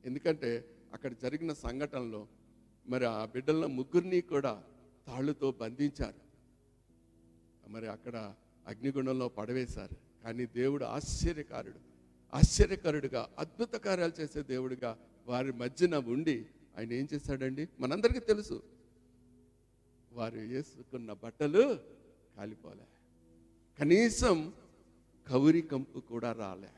ఎందుకంటే 0.06 0.66
అక్కడ 0.94 1.14
జరిగిన 1.22 1.54
సంఘటనలో 1.54 2.28
మరి 2.88 3.06
ఆ 3.06 3.26
బిడ్డల 3.26 3.66
ముగ్గురిని 3.66 4.22
కూడా 4.22 4.64
తాళ్ళుతో 5.08 5.52
బంధించారు. 5.52 6.32
మరి 7.70 7.88
అక్కడ 7.88 8.34
అగ్నిగుండంలో 8.68 9.30
పడవేశారు. 9.30 10.24
కానీ 10.24 10.46
దేవుడు 10.46 10.86
ఆశ్చర్యకారుడు. 10.86 11.80
ఆశ్చర్యకరుడుగా 12.34 13.30
అద్భుత 13.40 13.74
కార్యాలు 13.74 14.22
చేసే 14.22 14.44
దేవుడిగా 14.44 14.98
వారి 15.28 15.52
మధ్యన 15.52 15.96
ఉండి 15.96 16.46
ఆయన 16.78 16.94
ఏం 16.94 17.08
చేశాడండి? 17.14 17.70
మనందరికీ 17.80 18.20
తెలుసు. 18.20 18.64
వారు 20.14 20.40
వేసుకున్న 20.40 21.14
బట్టలు 21.14 21.80
కాలిపోలే. 22.38 22.88
కనీసం 23.80 24.54
కౌరి 25.28 25.62
కంపు 25.62 26.00
కూడా 26.00 26.32
రాలే. 26.32 26.70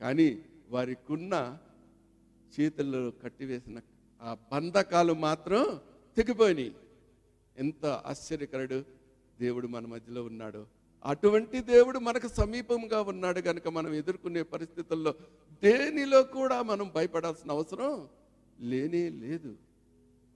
కానీ 0.00 0.44
వారికున్న 0.68 1.58
చేతుల్లో 2.60 3.10
కట్టివేసిన 3.10 3.80
ఆ 4.20 4.36
బంధకాలు 4.52 5.12
మాత్రం 5.12 5.80
తెగిపోయినాయి. 6.16 6.74
ఎంత 7.58 7.86
ఆశ్చర్యకరుడు 7.86 8.84
దేవుడు 9.40 9.66
మన 9.66 9.86
మధ్యలో 9.86 10.24
ఉన్నాడు. 10.24 10.66
అటువంటి 11.04 11.60
దేవుడు 11.60 11.98
మనకు 11.98 12.28
సమీపంగా 12.28 13.02
ఉన్నాడు 13.02 13.40
కనుక 13.40 13.68
మనం 13.68 13.94
ఎదుర్కొనే 13.94 14.42
పరిస్థితుల్లో 14.42 15.14
దేనిలో 15.62 16.22
కూడా 16.22 16.62
మనం 16.62 16.90
భయపడాల్సిన 16.94 17.50
అవసరం 17.50 18.08
లేనే 18.60 19.08
లేదు 19.08 19.56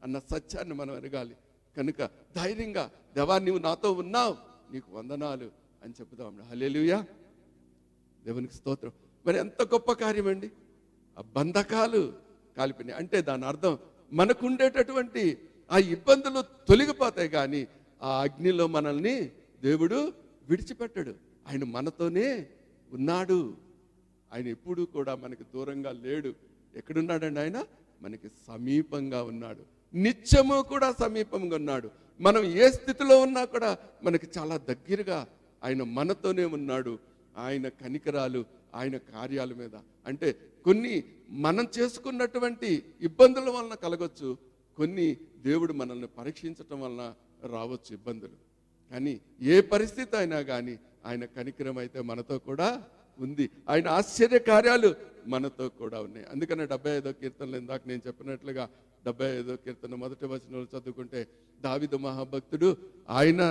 అన్న 0.02 0.18
సత్యాన్ని 0.18 0.74
మనం 0.74 0.96
ఎరగాలి. 0.96 1.36
కనుక 1.76 2.10
ధైర్యంగా 2.36 2.90
దేవా 3.14 3.38
నీవు 3.38 3.58
నాతో 3.58 3.92
ఉన్నావు 3.92 4.36
నీకు 4.72 4.92
వందనాలు 4.92 5.50
అని 5.84 5.94
చెబుదాం 6.00 6.40
హలేలుయా 6.40 7.06
దేవునికి 8.24 8.54
స్తోత్రం. 8.54 8.92
మరి 9.26 9.38
ఎంత 9.38 9.62
గొప్ప 9.62 9.92
కార్యం 9.92 10.26
అండి 10.26 10.50
బంధకాలు 11.22 12.12
కాలిపోయినాయి. 12.56 12.98
అంటే 13.00 13.22
దాని 13.22 13.46
అర్థం 13.46 13.78
మనకుండేటటువంటి 14.12 15.38
ఆ 15.72 15.78
ఇబ్బందులు 15.78 16.42
తొలగిపోతాయి 16.42 17.28
కానీ 17.28 17.66
ఆ 18.02 18.22
అగ్నిలో 18.22 18.66
మనల్ని 18.66 19.30
దేవుడు 19.62 20.12
విడిచిపెట్టడు. 20.48 21.14
ఆయన 21.48 21.64
మనతోనే 21.64 22.46
ఉన్నాడు. 22.92 23.56
ఆయన 24.32 24.48
ఎప్పుడూ 24.48 24.84
కూడా 24.84 25.14
మనకి 25.14 25.44
దూరంగా 25.44 25.92
లేడు. 25.92 26.34
ఎక్కడున్నాడండి 26.74 27.40
ఆయన? 27.40 27.64
మనకి 28.02 28.28
సమీపంగా 28.46 29.22
ఉన్నాడు. 29.22 29.62
నిత్యము 29.94 30.62
కూడా 30.62 30.94
సమీపంగా 31.00 31.56
ఉన్నాడు. 31.56 31.90
మనం 32.20 32.44
ఏ 32.44 32.70
స్థితిలో 32.70 33.20
ఉన్నా 33.20 33.44
కూడా 33.44 33.78
మనకి 34.04 34.28
చాలా 34.38 34.56
దగ్గరగా 34.56 35.26
ఆయన 35.64 35.82
మనతోనే 35.82 36.44
ఉన్నాడు. 36.44 36.98
ఆయన 37.36 37.68
కనికరాలు 37.68 38.44
ఆయన 38.74 38.96
కార్యాల 38.96 39.52
మీద. 39.52 39.70
అంటే 40.06 40.36
కొన్ని 40.66 40.94
మనం 41.46 41.64
చేసుకున్నటువంటి 41.76 42.70
ఇబ్బందుల 43.08 43.48
వలన 43.56 43.74
కలగొచ్చు 43.84 44.28
కొన్ని 44.78 45.06
దేవుడు 45.46 45.72
మనల్ని 45.80 46.08
పరీక్షించటం 46.18 46.78
వలన 46.80 47.02
రావచ్చు 47.54 47.90
ఇబ్బందులు. 47.98 48.36
కానీ 48.92 49.14
ఏ 49.52 49.56
పరిస్థితి 49.72 50.14
అయినా 50.16 50.38
కానీ 50.50 50.74
ఆయన 51.08 51.24
కనికరం 51.36 51.78
అయితే 51.78 51.98
మనతో 52.10 52.36
కూడా 52.48 52.68
ఉంది. 53.18 53.44
ఆయన 53.68 53.86
ఆశ్చర్య 53.98 54.38
కార్యాలు 54.50 54.90
మనతో 55.26 55.68
కూడా 55.80 55.98
ఉన్నాయి. 56.00 56.26
అందుకనే 56.32 56.64
డెబ్బై 56.72 56.92
ఐదో 56.98 57.12
కీర్తనలు 57.20 57.56
ఇందాక 57.62 57.82
నేను 57.90 58.02
చెప్పినట్లుగా 58.06 58.64
డెబ్బై 59.06 59.28
ఐదో 59.40 59.54
కీర్తన 59.64 59.94
మొదటి 59.94 60.26
వచనంలో 60.32 60.68
చదువుకుంటే 60.74 61.20
దావిదు 61.60 61.96
మహాభక్తుడు 62.06 62.68
ఆయన 63.18 63.42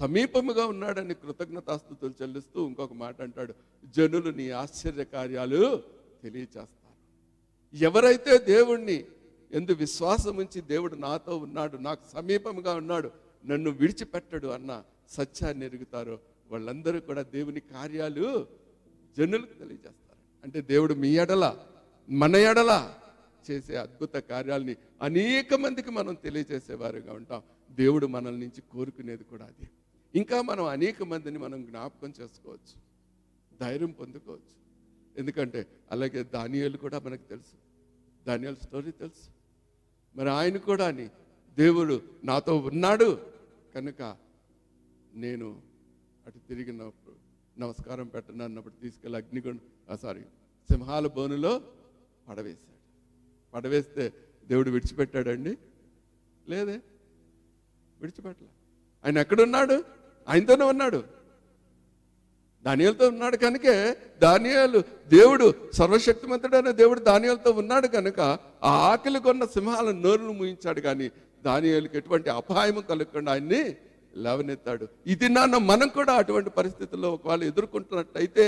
సమీపముగా 0.00 0.64
ఉన్నాడని 0.72 1.14
కృతజ్ఞతాస్థుతులు 1.14 2.14
చెల్లిస్తూ 2.22 2.58
ఇంకొక 2.68 2.94
మాట 3.04 3.16
అంటాడు. 3.22 3.52
జనులు 3.96 4.30
నీ 4.30 4.46
ఆశ్చర్య 4.62 5.04
కార్యాలు 5.04 5.60
తెలియచేస్తారు 6.26 6.94
ఎవరైతే 7.76 8.38
దేవుణ్ణి 8.38 9.04
ఎందు 9.52 9.72
విశ్వాసం 9.72 10.36
ఉంచి 10.36 10.60
దేవుడు 10.60 10.94
నాతో 10.96 11.36
ఉన్నాడు 11.36 11.76
నాకు 11.76 12.02
సమీపంగా 12.12 12.72
ఉన్నాడు 12.74 13.10
నన్ను 13.46 13.70
విడిచిపెట్టడు 13.70 14.46
అన్న 14.46 14.84
సత్యాన్ని 15.08 15.66
ఎరుగుతారో 15.66 16.18
వాళ్ళందరూ 16.50 17.00
కూడా 17.00 17.22
దేవుని 17.22 17.60
కార్యాలు 17.60 18.46
జనులకు 19.18 19.52
తెలియజేస్తారు. 19.52 20.20
అంటే 20.44 20.60
దేవుడు 20.60 20.94
మీ 20.94 21.10
ఎడల 21.16 21.44
మన 22.10 22.36
ఎడల 22.36 22.72
చేసే 23.50 23.76
అద్భుత 23.76 24.14
కార్యాలని 24.30 24.76
అనేక 25.02 25.54
మందికి 25.54 25.90
మనం 25.90 26.14
తెలియజేసేవారుగా 26.14 27.12
ఉంటాం. 27.12 27.42
దేవుడు 27.70 28.06
మనల్ 28.06 28.40
నుంచి 28.40 28.60
కోరుకునేది 28.72 29.24
కూడా 29.24 29.44
అది. 29.44 29.68
ఇంకా 30.14 30.42
మనం 30.42 30.64
అనేక 30.64 31.02
మందిని 31.02 31.38
మనం 31.38 31.58
జ్ఞాపకం 31.64 32.12
చేసుకోవచ్చు 32.20 32.76
ధైర్యం 33.60 33.90
పొందుకోవచ్చు. 33.90 34.55
ఎందుకంటే 35.16 35.66
అలాగే 35.90 36.22
దానియాలు 36.22 36.76
కూడా 36.76 36.98
మనకు 36.98 37.28
తెలుసు. 37.28 37.56
దానియాల 38.26 38.54
స్టోరీ 38.54 38.90
తెలుసు. 38.90 39.30
మరి 40.16 40.30
ఆయన 40.30 40.56
కూడా 40.56 40.86
అని 40.88 41.08
దేవుడు 41.56 42.02
నాతో 42.24 42.56
ఉన్నాడు 42.56 43.26
కనుక 43.74 44.16
నేను 45.14 45.62
అటు 46.26 46.38
తిరిగినప్పుడు 46.38 47.16
నమస్కారం 47.60 48.06
పెట్టను 48.06 48.44
అన్నప్పుడు 48.44 48.74
తీసుకెళ్ళి 48.82 49.18
అగ్నిగుండ 49.18 49.94
సారీ 49.94 50.22
సింహాల 50.70 51.06
బోనులో 51.06 51.62
పడవేశాడు. 52.28 52.76
పడవేస్తే 53.54 54.12
దేవుడు 54.46 54.70
విడిచిపెట్టాడండి? 54.70 55.58
లేదే 56.48 56.80
విడిచిపెట్టలే. 58.00 58.48
ఆయన 59.04 59.18
ఎక్కడున్నాడు? 59.18 59.84
ఆయనతోనే 60.28 60.64
ఉన్నాడు. 60.64 61.15
దానియాలతో 62.66 63.06
ఉన్నాడు 63.08 63.36
కనుకే 63.36 63.74
దానియాలు 64.22 64.78
దేవుడు 65.08 65.46
సర్వశక్తిమంతుడైన 65.72 66.70
దేవుడు 66.80 67.00
దానియాలతో 67.00 67.50
ఉన్నాడు 67.52 67.88
కనుక 67.88 68.20
ఆ 68.64 68.72
ఆకలి 68.90 69.20
కొన్న 69.20 69.44
సింహాల 69.46 69.90
నోరును 69.96 70.32
ముయించాడు 70.32 70.80
కానీ 70.80 71.06
దానియాలకు 71.44 71.96
ఎటువంటి 71.96 72.28
అపాయం 72.30 72.78
కలగకుండా 72.88 73.32
ఆయన్ని 73.32 73.62
లేవనెత్తాడు. 74.16 74.84
ఇది 75.06 75.28
నాన్న 75.28 75.56
మనం 75.70 75.88
కూడా 75.88 76.12
అటువంటి 76.16 76.50
పరిస్థితుల్లో 76.50 77.08
ఒకవేళ 77.10 77.42
ఎదుర్కొంటున్నట్టయితే 77.44 78.46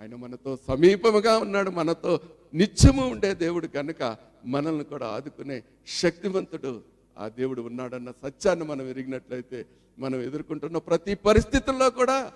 ఆయన 0.00 0.14
మనతో 0.14 0.50
సమీపముగా 0.68 1.34
ఉన్నాడు 1.38 1.70
మనతో 1.70 2.12
నిత్యము 2.54 3.04
ఉండే 3.06 3.30
దేవుడు 3.34 3.66
కనుక 3.76 4.02
మనల్ని 4.46 4.84
కూడా 4.84 5.06
ఆదుకునే 5.08 5.58
శక్తివంతుడు 6.00 6.72
ఆ 7.18 7.28
దేవుడు 7.28 7.62
ఉన్నాడన్న 7.62 8.10
సత్యాన్ని 8.10 8.64
మనం 8.64 8.88
ఎరిగినట్లయితే 8.88 9.66
మనం 9.98 10.20
ఎదుర్కొంటున్న 10.20 10.78
ప్రతి 10.78 11.14
పరిస్థితుల్లో 11.14 11.90
కూడా 11.90 12.32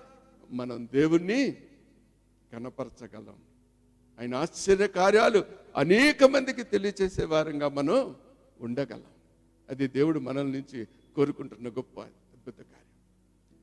మనం 0.51 0.89
దేవుణ్ణి 0.93 1.57
కనపరచగలం. 2.53 3.37
ఆయన 4.21 4.35
ఆశ్చర్య 4.35 4.89
కార్యాలు 4.89 5.45
అనేక 5.77 6.25
మందికి 6.25 6.63
తెలియచేసే 6.63 7.25
వారంగా 7.25 7.69
మనం 7.69 8.17
ఉండగలం. 8.61 9.13
అది 9.71 9.89
దేవుడు 9.89 10.19
మనల్ 10.19 10.53
నుంచి 10.53 10.89
కోరుకుంటున్న 11.17 11.69
గొప్ప 11.69 12.01
అద్భుత 12.01 12.55
కార్యం. 12.55 12.89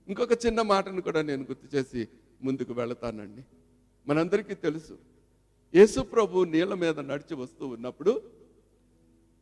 ఇంకొక 0.07 0.45
చిన్న 0.45 0.62
మాటను 0.62 1.01
కూడా 1.01 1.22
నేను 1.22 1.43
గుర్తు 1.43 1.75
చేసి 1.75 2.07
ముందుకు 2.43 2.74
వెళతానండి. 2.74 3.41
మనందరికీ 4.07 4.53
తెలుసు 4.53 4.98
యేసు 5.75 6.00
ప్రభు 6.01 6.43
నీళ్ళ 6.43 6.74
మీద 6.74 7.00
నడిచి 7.00 7.36
వస్తూ 7.36 7.67
ఉన్నప్పుడు 7.67 8.22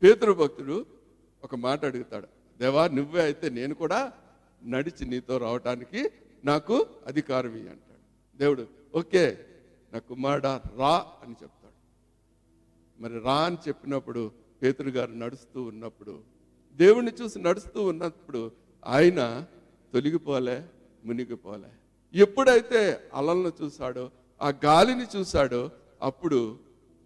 పేతురు 0.03 0.33
ఒక 1.43 1.55
మాట 1.65 1.79
అడుగుతాడు. 1.85 2.27
దేవా 2.59 2.83
నువ్వే 2.97 3.21
అయితే 3.21 3.47
నేను 3.49 3.73
కూడా 3.73 3.99
నడిచి 4.61 5.03
నీతో 5.05 5.37
రావటానికి 5.37 6.01
నాకు 6.43 6.75
అధికారం 7.07 7.53
అంటాడు. 7.73 8.03
దేవుడు 8.39 8.63
ఓకే 8.99 9.23
నా 9.93 9.99
కుమారుడ 10.09 10.47
రా 10.81 10.93
అని 11.23 11.35
చెప్తాడు. 11.41 11.77
మరి 12.99 13.15
రా 13.27 13.37
అని 13.47 13.57
చెప్పినప్పుడు 13.67 14.21
పేతురు 14.61 14.89
గారు 14.89 15.13
నడుస్తూ 15.23 15.59
ఉన్నప్పుడు 15.63 16.13
దేవుణ్ణి 16.79 17.11
చూసి 17.21 17.37
నడుస్తూ 17.39 17.79
ఉన్నప్పుడు 17.91 18.41
ఆయన 18.85 19.19
తొలగిపోలే 19.93 20.57
మునిగిపోలే. 21.05 21.71
ఎప్పుడైతే 22.13 22.81
అలలను 23.13 23.51
చూశాడో 23.61 24.05
ఆ 24.41 24.49
గాలిని 24.65 25.05
చూశాడో 25.15 25.61
అప్పుడు 26.01 26.39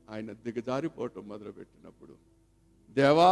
ఆయన 0.10 0.30
దిగజారిపోవటం 0.46 1.24
మొదలుపెట్టినప్పుడు 1.28 2.14
దేవా 2.96 3.32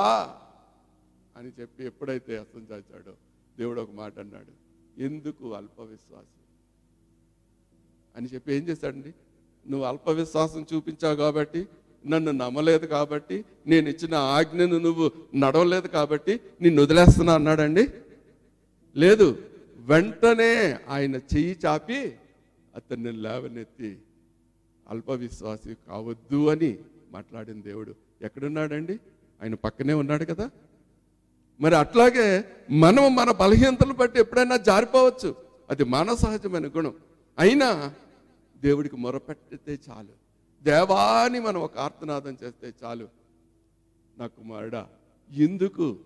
అని 1.38 1.52
చెప్పి 1.62 1.86
ఎప్పుడైతే 1.86 2.38
అర్థం 2.38 2.68
చాచాడో 2.72 3.12
దేవుడు 3.58 3.82
ఒక 3.82 3.92
మాట 3.92 4.20
అన్నాడు 4.20 4.66
ఎందుకు 5.02 5.54
అల్పవిశ్వాసం? 5.54 6.44
అని 8.16 8.28
చెప్పి 8.34 8.54
ఏం 8.54 8.68
చేశాడండి? 8.68 9.14
నువ్వు 9.70 9.88
అల్పవిశ్వాసం 9.88 10.66
చూపించావు 10.74 11.16
కాబట్టి 11.16 11.68
నన్ను 12.08 12.32
నమ్మలేదు 12.32 12.86
కాబట్టి 12.86 13.46
నేను 13.68 13.90
ఇచ్చిన 13.90 14.16
ఆజ్ఞను 14.16 14.78
నువ్వు 14.78 15.12
నడవలేదు 15.36 15.88
కాబట్టి 15.88 16.40
నిన్ను 16.62 16.82
వదిలేస్తున్నా 16.82 17.34
అన్నాడండి. 17.36 17.88
లేదు 18.96 19.50
వెంటనే 19.76 20.80
ఆయన 20.90 21.16
చెయ్యి 21.16 21.58
చాపి 21.66 22.16
అతన్ని 22.76 23.12
లేవనెత్తి 23.12 23.98
అల్ప 24.90 25.12
విశ్వాసి 25.12 25.78
కావద్దు 25.88 26.50
అని 26.50 26.78
మాట్లాడిన 27.12 27.62
దేవుడు. 27.62 27.96
ఎక్కడున్నాడండి? 28.22 29.00
ఆయన 29.42 29.56
పక్కనే 29.56 29.94
ఉన్నాడు 29.94 30.26
కదా. 30.26 30.50
మరి 31.62 31.76
అట్లాగే 31.76 32.46
మనం 32.72 33.16
మన 33.16 33.32
బలహీనతలు 33.32 33.94
బట్టి 33.94 34.20
ఎప్పుడైనా 34.20 34.58
జారిపోవచ్చు. 34.58 35.36
అది 35.70 35.84
మన 35.84 36.16
సహజమైన 36.16 36.68
గుణం. 36.68 36.96
అయినా 37.40 37.94
దేవుడికి 38.58 38.96
మొరపెట్టితే 38.96 39.80
చాలు. 39.90 40.26
దేవాని 40.64 41.40
మనం 41.40 41.62
ఒక 41.62 41.78
ఆర్తనాదం 41.78 42.38
చేస్తే 42.44 42.74
చాలు. 42.84 43.10
నా 44.18 44.28
కుమారుడా 44.28 44.88
ఎందుకు 45.32 46.00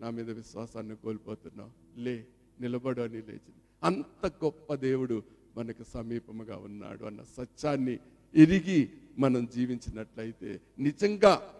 నా 0.00 0.10
మీద 0.10 0.30
విశ్వాసాన్ని 0.30 0.96
కోల్పోతున్నావు? 0.96 2.00
లే 2.00 2.26
నిలబడు 2.60 3.00
అని 3.00 3.14
లేచింది. 3.14 3.62
అంత 3.82 4.26
గొప్ప 4.26 4.74
దేవుడు 4.74 5.22
మనకు 5.56 5.84
సమీపముగా 5.92 6.56
ఉన్నాడు 6.56 7.04
అన్న 7.04 7.22
సత్యాన్ని 7.36 7.98
ఎరిగి 8.34 8.90
మనం 9.18 9.48
జీవించినట్లయితే 9.54 10.60
నిజంగా 10.78 11.54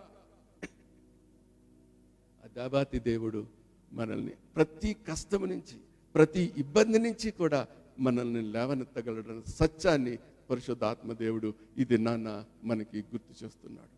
దాబాతి 2.56 2.98
దేవుడు 2.98 3.46
మనల్ని 3.92 4.32
ప్రతి 4.56 4.96
కష్టం 5.08 5.42
నుంచి 5.48 5.76
ప్రతి 6.14 6.52
ఇబ్బంది 6.56 6.98
నుంచి 6.98 7.30
కూడా 7.30 7.66
మనల్ని 7.98 8.42
లేవనెత్తగలడం 8.52 9.42
సత్యాన్ని 9.46 10.18
పరిశుద్ధాత్మ 10.50 11.12
దేవుడు 11.12 11.54
ఇది 11.78 11.98
నాన్న 11.98 12.44
మనకి 12.64 12.98
గుర్తు 12.98 13.44
చేస్తున్నాడు. 13.44 13.92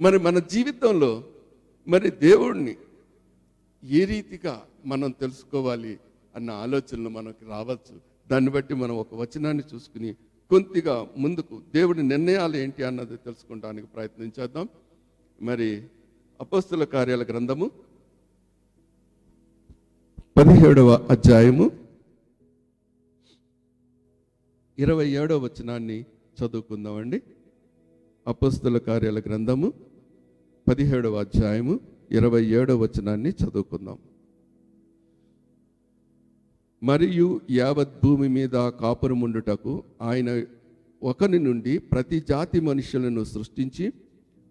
మరి 0.00 0.18
మన 0.18 0.38
జీవితంలో 0.38 1.24
మరి 1.86 2.10
దేవుడిని 2.10 2.76
ఏ 3.82 4.04
రీతిగా 4.04 4.54
మనం 4.86 5.10
తెలుసుకోవాలి 5.10 5.98
అన్న 6.36 6.50
ఆలోచనలు 6.50 7.08
మనకి 7.08 7.44
రావచ్చు. 7.44 7.94
దాన్ని 8.30 8.50
బట్టి 8.50 8.74
మనం 8.74 8.94
ఒక 8.94 9.14
వచనాన్ని 9.14 9.64
చూసుకుని 9.74 10.10
కొద్దిగా 10.50 11.08
ముందుకు 11.16 11.62
దేవుడి 11.74 12.02
నిర్ణయాలు 12.02 12.56
ఏంటి 12.56 12.82
అన్నది 12.82 13.16
తెలుసుకోవడానికి 13.16 13.86
ప్రయత్నించేద్దాం 13.86 14.68
మరి 15.42 15.68
అపస్తుల 16.40 16.84
కార్యాల 16.84 17.22
గ్రంథము 17.22 17.70
పదిహేడవ 20.42 21.06
అధ్యాయము 21.10 21.70
ఇరవై 24.78 25.08
ఏడవ 25.08 25.38
వచనాన్ని 25.38 26.00
చదువుకుందామండి. 26.00 27.22
అపస్తుల 28.26 28.78
కార్యాల 28.78 29.18
గ్రంథము 29.18 29.72
పదిహేడవ 30.68 31.14
అధ్యాయము 31.20 31.80
ఇరవై 32.10 32.44
ఏడవ 32.44 32.76
వచనాన్ని 32.76 33.30
చదువుకుందాం. 33.30 33.98
మరియు 36.82 37.40
యావత్ 37.50 38.04
భూమి 38.04 38.28
మీద 38.28 38.70
కాపురముండుటకు 38.70 39.82
ఆయన 40.02 40.42
ఒకని 41.02 41.38
నుండి 41.38 41.78
ప్రతి 41.78 42.20
జాతి 42.20 42.60
మనుషులను 42.60 43.24
సృష్టించి 43.24 43.92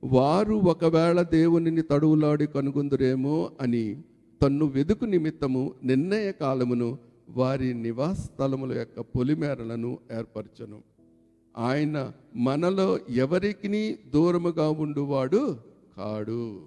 వారు 0.04 0.56
ఒకవేళ 0.56 1.22
దేవునిని 1.22 1.82
తడువులాడి 1.82 2.48
కనుగొందురేమో 2.48 3.52
అని 3.62 4.04
తన్ను 4.42 4.66
వెదుకు 4.66 5.06
నిమిత్తము 5.06 5.74
నిర్ణయ 5.84 6.32
కాలమును 6.32 6.98
వారి 7.30 7.74
నివాస 7.74 8.20
స్థలముల 8.20 8.78
యొక్క 8.78 9.00
పొలిమేరలను 9.00 10.00
ఏర్పరచను. 10.12 10.84
ఆయన 11.58 12.14
మనలో 12.36 13.00
ఎవరికి 13.10 14.00
దూరముగా 14.14 14.70
ఉండువాడు 14.70 15.58
కాడు. 15.98 16.66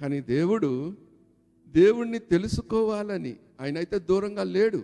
కానీ 0.00 0.20
దేవుడు 0.20 0.96
దేవుణ్ణి 1.68 2.18
తెలుసుకోవాలని 2.18 3.36
ఆయన 3.60 3.76
అయితే 3.76 3.98
దూరంగా 3.98 4.44
లేడు. 4.44 4.82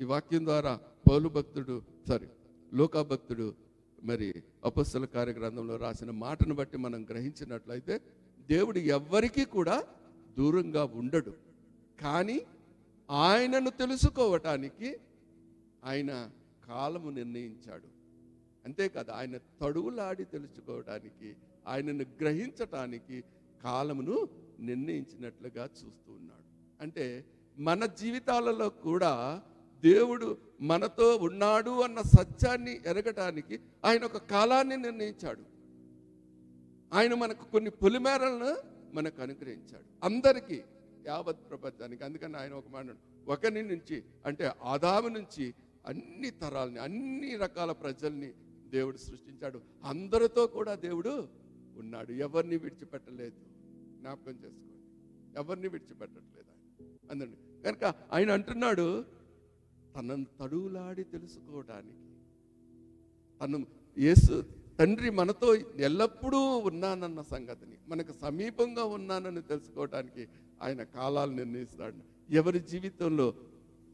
ఈ 0.00 0.04
వాక్యం 0.04 0.44
ద్వారా 0.44 0.78
పౌలు 1.10 1.28
భక్తుడు 1.28 1.82
సారీ 2.08 2.26
లోకా 2.74 3.02
భక్తుడు 3.02 3.54
మరి 4.04 4.34
అపస్సుల 4.64 5.04
కార్యగ్రంథంలో 5.04 5.76
రాసిన 5.76 6.10
మాటను 6.10 6.54
బట్టి 6.54 6.78
మనం 6.78 7.06
గ్రహించినట్లయితే 7.10 8.00
దేవుడు 8.50 8.78
ఎవ్వరికీ 8.78 9.44
కూడా 9.44 9.84
దూరంగా 10.38 10.84
ఉండడు. 10.84 11.34
కానీ 12.00 12.40
ఆయనను 13.10 13.70
తెలుసుకోవటానికి 13.70 14.96
ఆయన 15.84 16.30
కాలము 16.68 17.10
నిర్ణయించాడు. 17.10 17.94
అంతేకాదు 18.64 19.10
ఆయన 19.10 19.36
తడువులాడి 19.36 20.24
తెలుసుకోవడానికి 20.24 21.36
ఆయనను 21.66 22.04
గ్రహించటానికి 22.20 23.24
కాలమును 23.64 24.28
నిర్ణయించినట్లుగా 24.60 25.64
చూస్తూ 25.64 26.12
ఉన్నాడు. 26.12 26.82
అంటే 26.82 27.24
మన 27.58 27.86
జీవితాలలో 27.86 28.68
కూడా 28.68 29.42
దేవుడు 29.80 30.38
మనతో 30.60 31.16
ఉన్నాడు 31.16 31.82
అన్న 31.82 32.00
సత్యాన్ని 32.00 32.80
ఎరగటానికి 32.86 33.60
ఆయన 33.84 34.04
ఒక 34.04 34.16
కాలాన్ని 34.16 34.76
నిర్ణయించాడు. 34.76 35.42
ఆయన 36.92 37.14
మనకు 37.14 37.44
కొన్ని 37.44 37.70
పొలిమేరలను 37.70 38.73
మనకు 38.94 39.22
అనుగ్రహించాడు. 39.22 40.04
అందరికీ 40.04 40.62
యావత్ 41.06 41.38
ప్రపంచానికి. 41.48 42.04
అందుకని 42.04 42.36
ఆయన 42.36 42.52
ఒక 42.52 42.68
మాట 42.68 42.86
ఒకరి 43.28 43.62
నుంచి 43.62 44.02
అంటే 44.26 44.50
ఆదాము 44.62 45.08
నుంచి 45.08 45.54
అన్ని 45.86 46.30
తరాలని 46.30 46.78
అన్ని 46.78 47.36
రకాల 47.36 47.72
ప్రజల్ని 47.72 48.32
దేవుడు 48.68 48.96
సృష్టించాడు. 48.96 49.60
అందరితో 49.84 50.46
కూడా 50.46 50.74
దేవుడు 50.74 51.28
ఉన్నాడు. 51.76 52.12
ఎవరిని 52.12 52.56
విడిచిపెట్టలేదు. 52.56 53.36
జ్ఞాపకం 54.00 54.32
చేసుకోండి. 54.32 55.38
ఎవరిని 55.38 55.68
విడిచిపెట్టట్లేదు 55.68 56.46
ఆయన. 56.48 57.12
అందండి 57.12 57.62
కనుక 57.62 57.94
ఆయన 58.12 58.30
అంటున్నాడు 58.30 59.04
తనను 59.96 60.26
తడువులాడి 60.40 61.04
తెలుసుకోవడానికి. 61.04 62.16
తను 63.42 63.66
యేసు 63.98 64.44
తండ్రి 64.78 65.10
మనతో 65.10 65.54
ఎల్లప్పుడూ 65.54 66.58
ఉన్నానన్న 66.58 67.22
సంగతిని 67.22 67.76
మనకు 67.88 68.12
సమీపంగా 68.12 68.84
ఉన్నానని 68.84 69.42
తెలుసుకోవడానికి 69.42 70.28
ఆయన 70.62 70.82
కాలాలు 70.82 71.32
నిర్ణయిస్తాడు. 71.32 71.96
ఎవరి 72.30 72.60
జీవితంలో 72.60 73.34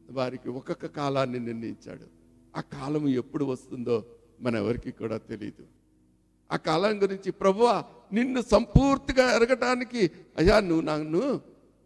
వారికి 0.09 0.49
ఒక్కొక్క 0.49 0.85
కాలాన్ని 0.85 1.39
నిర్ణయించాడు. 1.39 2.07
ఆ 2.55 2.61
కాలం 2.61 3.07
ఎప్పుడు 3.07 3.45
వస్తుందో 3.45 4.05
మన 4.41 4.55
ఎవరికి 4.55 4.91
కూడా 4.91 5.17
తెలియదు 5.17 5.67
ఆ 6.51 6.55
కాలం 6.55 7.01
గురించి 7.01 7.31
ప్రభువా 7.31 7.85
నిన్ను 8.13 8.41
సంపూర్తిగా 8.41 9.31
ఎరగటానికి 9.35 10.11
అయ్యా 10.37 10.59
నువ్వు 10.59 10.81
నన్ను 10.81 11.41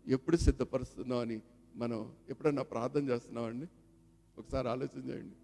ఎప్పుడు 0.08 0.38
సిద్ధపరుస్తున్నావు 0.38 1.22
అని 1.22 1.42
మనం 1.76 2.12
ఎప్పుడన్నా 2.30 2.64
ప్రార్థన 2.64 3.10
చేస్తున్నామండి 3.10 3.68
ఒకసారి 4.38 4.68
ఆలోచన 4.70 5.10
చేయండి. 5.10 5.36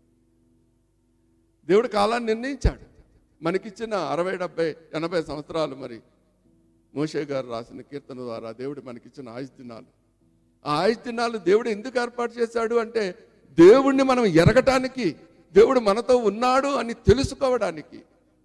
దేవుడు 1.68 1.88
కాలాన్ని 1.88 2.28
నిర్ణయించాడు. 2.28 3.01
మనకిచ్చిన 3.42 3.94
అరవై 4.12 4.36
డెబ్బై 4.36 4.68
ఎనభై 4.94 5.22
సంవత్సరాలు 5.22 5.76
మరి 5.76 5.98
మోషే 6.94 7.22
గారు 7.24 7.48
రాసిన 7.48 7.82
కీర్తన 7.82 8.20
ద్వారా 8.20 8.50
దేవుడు 8.60 8.82
మనకిచ్చిన 8.82 9.30
ఆయుష్ 9.30 9.56
దినాలు 9.58 9.90
ఆ 10.66 10.74
ఆయుష్ 10.82 11.04
దినాలు 11.06 11.38
దేవుడు 11.48 11.70
ఎందుకు 11.70 11.98
ఏర్పాటు 12.00 12.34
చేశాడు 12.40 12.76
అంటే 12.76 13.04
దేవుణ్ణి 13.58 14.04
మనం 14.04 14.26
ఎరగటానికి 14.42 15.08
దేవుడు 15.56 15.80
మనతో 15.80 16.16
ఉన్నాడు 16.30 16.72
అని 16.82 16.94
తెలుసుకోవడానికి 17.08 18.00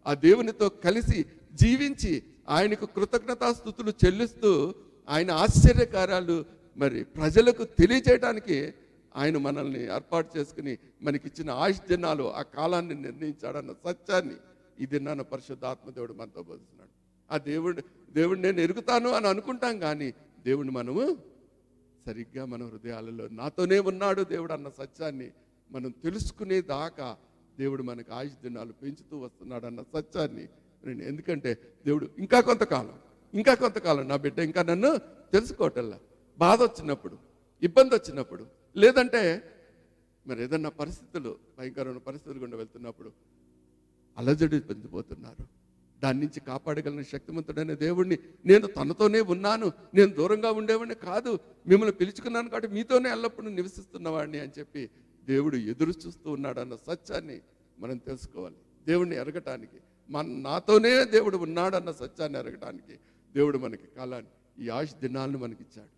ఆ 0.06 0.12
దేవునితో 0.22 0.66
కలిసి 0.84 1.18
జీవించి 1.54 2.12
ఆయనకు 2.48 2.86
కృతజ్ఞతాస్థుతులు 2.96 3.92
చెల్లిస్తూ 4.02 4.50
ఆయన 5.08 5.30
ఆశ్చర్యకార్యాలు 5.42 6.36
మరి 6.78 7.00
ప్రజలకు 7.16 7.64
తెలియజేయడానికి 7.78 8.56
ఆయన 9.14 9.36
మనల్ని 9.38 9.82
ఏర్పాటు 9.90 10.28
చేసుకుని 10.36 10.72
మనకిచ్చిన 11.02 11.50
ఆయుష్ 11.62 11.84
దినాలు 11.88 12.24
ఆ 12.36 12.42
కాలాన్ని 12.54 12.96
నిర్ణయించాడన్న 13.02 13.74
సత్యాన్ని 13.84 14.36
ఈ 14.78 14.86
దినాన 14.86 15.22
పరిశుద్ధాత్మ 15.30 15.86
దేవుడు 15.90 16.14
మనతో 16.14 16.42
బోధిస్తున్నాడు 16.42 16.92
ఆ 17.30 17.36
దేవుడు 17.46 17.80
దేవుడు 18.14 18.38
నేను 18.38 18.60
ఎరుగుతాను 18.60 19.10
అని 19.10 19.28
అనుకుంటాం 19.28 19.74
కానీ 19.78 20.08
దేవుడిని 20.44 20.72
మనము 20.72 21.04
సరిగ్గా 22.06 22.42
మన 22.46 22.62
హృదయాలలో 22.62 23.24
నాతోనే 23.38 23.78
ఉన్నాడు 23.90 24.22
దేవుడు 24.32 24.52
అన్న 24.52 24.68
సత్యాన్ని 24.78 25.28
మనం 25.70 25.90
తెలుసుకునే 26.04 26.58
దాకా 26.68 27.08
దేవుడు 27.58 27.82
మనకు 27.82 28.10
ఆయుష్ 28.12 28.38
దినాలు 28.42 28.72
పెంచుతూ 28.82 29.16
వస్తున్నాడు 29.24 29.66
అన్న 29.66 29.80
సత్యాన్ని 29.94 30.44
నేను 30.82 31.02
ఎందుకంటే 31.02 31.50
దేవుడు 31.86 32.06
ఇంకా 32.18 32.38
కొంతకాలం 32.40 32.96
ఇంకా 33.34 33.52
కొంతకాలం 33.54 34.04
నా 34.08 34.16
బిడ్డ 34.16 34.38
ఇంకా 34.48 34.62
నన్ను 34.62 34.90
తెలుసుకోవటల్లా 35.32 35.98
బాధ 36.38 36.58
వచ్చినప్పుడు 36.62 37.16
ఇబ్బంది 37.62 37.92
వచ్చినప్పుడు 37.94 38.44
లేదంటే 38.76 39.22
మరి 40.26 40.40
ఏదన్నా 40.42 40.70
పరిస్థితులు 40.78 41.32
భయంకరమైన 41.58 42.00
పరిస్థితులు 42.06 42.40
గుండా 42.40 42.56
వెళ్తున్నప్పుడు 42.56 43.10
అలజడి 44.18 44.60
పొందిపోతున్నారు. 44.60 45.44
దాని 46.02 46.20
నుంచి 46.20 46.40
కాపాడగలిగిన 46.40 47.02
శక్తివంతుడైన 47.02 47.74
దేవుణ్ణి 47.74 48.18
నేను 48.46 48.66
తనతోనే 48.66 49.20
ఉన్నాను. 49.20 49.72
నేను 49.94 50.12
దూరంగా 50.12 50.50
ఉండేవాడిని 50.50 50.94
కాదు. 50.94 51.38
మిమ్మల్ని 51.66 51.96
పిలుచుకున్నాను 51.96 52.50
కాబట్టి 52.50 52.68
మీతోనే 52.68 53.10
ఎల్లప్పుడూ 53.10 53.48
నివసిస్తున్నవాడిని 53.48 54.38
అని 54.40 54.52
చెప్పి 54.58 54.90
దేవుడు 55.24 55.56
ఎదురు 55.56 55.92
చూస్తూ 56.06 56.30
ఉన్నాడు 56.30 56.60
అన్న 56.60 56.76
సత్యాన్ని 56.76 57.40
మనం 57.78 57.96
తెలుసుకోవాలి. 57.96 58.56
దేవుణ్ణి 58.86 59.16
ఎరగటానికి 59.16 59.76
మన 60.10 60.26
నాతోనే 60.26 61.04
దేవుడు 61.04 61.36
ఉన్నాడన్న 61.36 61.90
సత్యాన్ని 61.90 62.38
ఎరగటానికి 62.38 62.98
దేవుడు 63.34 63.58
మనకి 63.58 63.86
కాలాన్ని 63.96 64.64
ఈ 64.64 64.68
ఆశ 64.68 64.94
దినాలను 64.94 65.38
మనకి 65.38 65.62
ఇచ్చాడు 65.62 65.88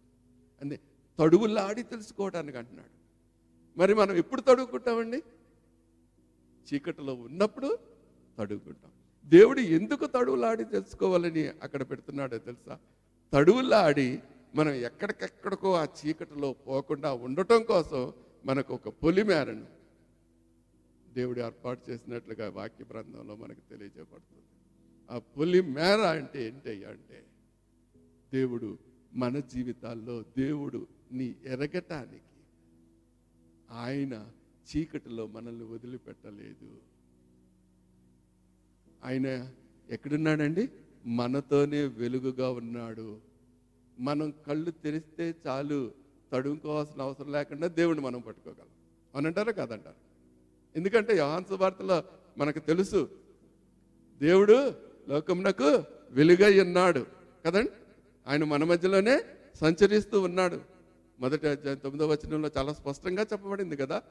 అంటే 0.61 0.81
తడువులాడి 1.19 1.83
తెలుసుకోవడానికి 1.83 2.59
అంటున్నాడు. 2.59 2.99
మరి 3.79 3.95
మనం 3.95 4.17
ఎప్పుడు 4.17 4.41
తడువుకుంటామండి? 4.41 5.23
చీకటిలో 6.75 7.15
ఉన్నప్పుడు 7.15 7.79
తడువుకుంటాం 8.39 8.93
దేవుడు 9.27 9.61
ఎందుకు 9.61 10.07
తడువులాడి 10.07 10.65
తెలుసుకోవాలని 10.65 11.49
అక్కడ 11.49 11.83
పెడుతున్నాడో 11.91 12.39
తెలుసా? 12.39 12.79
తడువులాడి 13.33 14.23
మనం 14.55 14.73
ఎక్కడికెక్కడికో 14.73 15.75
ఆ 15.75 15.87
చీకటిలో 15.99 16.53
పోకుండా 16.53 17.13
ఉండటం 17.13 17.63
కోసం 17.63 18.13
మనకు 18.47 18.75
ఒక 18.75 18.89
పొలిమేరను 18.89 19.67
దేవుడు 21.15 21.41
ఏర్పాటు 21.41 21.91
చేసినట్లుగా 21.91 22.51
వాక్య 22.51 22.85
గ్రంథంలో 22.91 23.37
మనకు 23.37 23.61
తెలియజేయబడుతుంది. 23.71 24.45
ఆ 25.11 25.19
పొలిమేర 25.19 26.01
అంటే 26.01 26.47
ఏంటయ్యా 26.47 26.89
అంటే 26.89 27.25
దేవుడు 28.33 28.79
మన 29.15 29.39
జీవితాల్లో 29.39 30.25
దేవుడు 30.37 30.87
నీ 31.13 31.35
ఎరగటానికి 31.45 32.37
ఆయన 33.71 34.15
చీకటిలో 34.69 35.27
మనల్ని 35.27 35.65
వదిలిపెట్టలేదు. 35.65 36.71
ఆయన 39.05 39.49
ఎక్కడున్నాడండి? 39.91 40.69
మనతోనే 41.07 41.85
వెలుగుగా 41.85 42.51
ఉన్నాడు. 42.51 43.17
మనం 44.01 44.35
కళ్ళు 44.47 44.71
తెరిస్తే 44.71 45.35
చాలు 45.47 45.93
తడుముకోవాల్సిన 46.33 47.03
అవసరం 47.03 47.33
లేకుండా 47.33 47.67
దేవుడిని 47.67 48.05
మనం 48.05 48.21
పట్టుకోగలం. 48.21 48.67
అవునంటారా 49.15 49.53
కాదంటారు? 49.53 49.95
ఎందుకంటే 50.77 51.17
యోహాన్స్ 51.17 51.53
వార్తలో 51.53 52.03
మనకు 52.39 52.59
తెలుసు 52.59 53.11
దేవుడు 54.19 54.75
లోకమునకు 55.09 55.85
వెలుగై 56.11 56.61
ఉన్నాడు. 56.61 57.07
కదండి? 57.47 57.71
ఆయన 58.27 58.45
మన 58.45 58.65
మధ్యలోనే 58.65 59.21
సంచరిస్తూ 59.55 60.21
ఉన్నాడు. 60.21 60.61
మొదటి 61.21 61.57
తొమ్మిదో 61.77 62.09
వచనంలో 62.09 62.51
చాలా 62.57 62.73
స్పష్టంగా 62.73 63.23
చెప్పబడింది 63.23 63.77
కదా? 63.77 64.03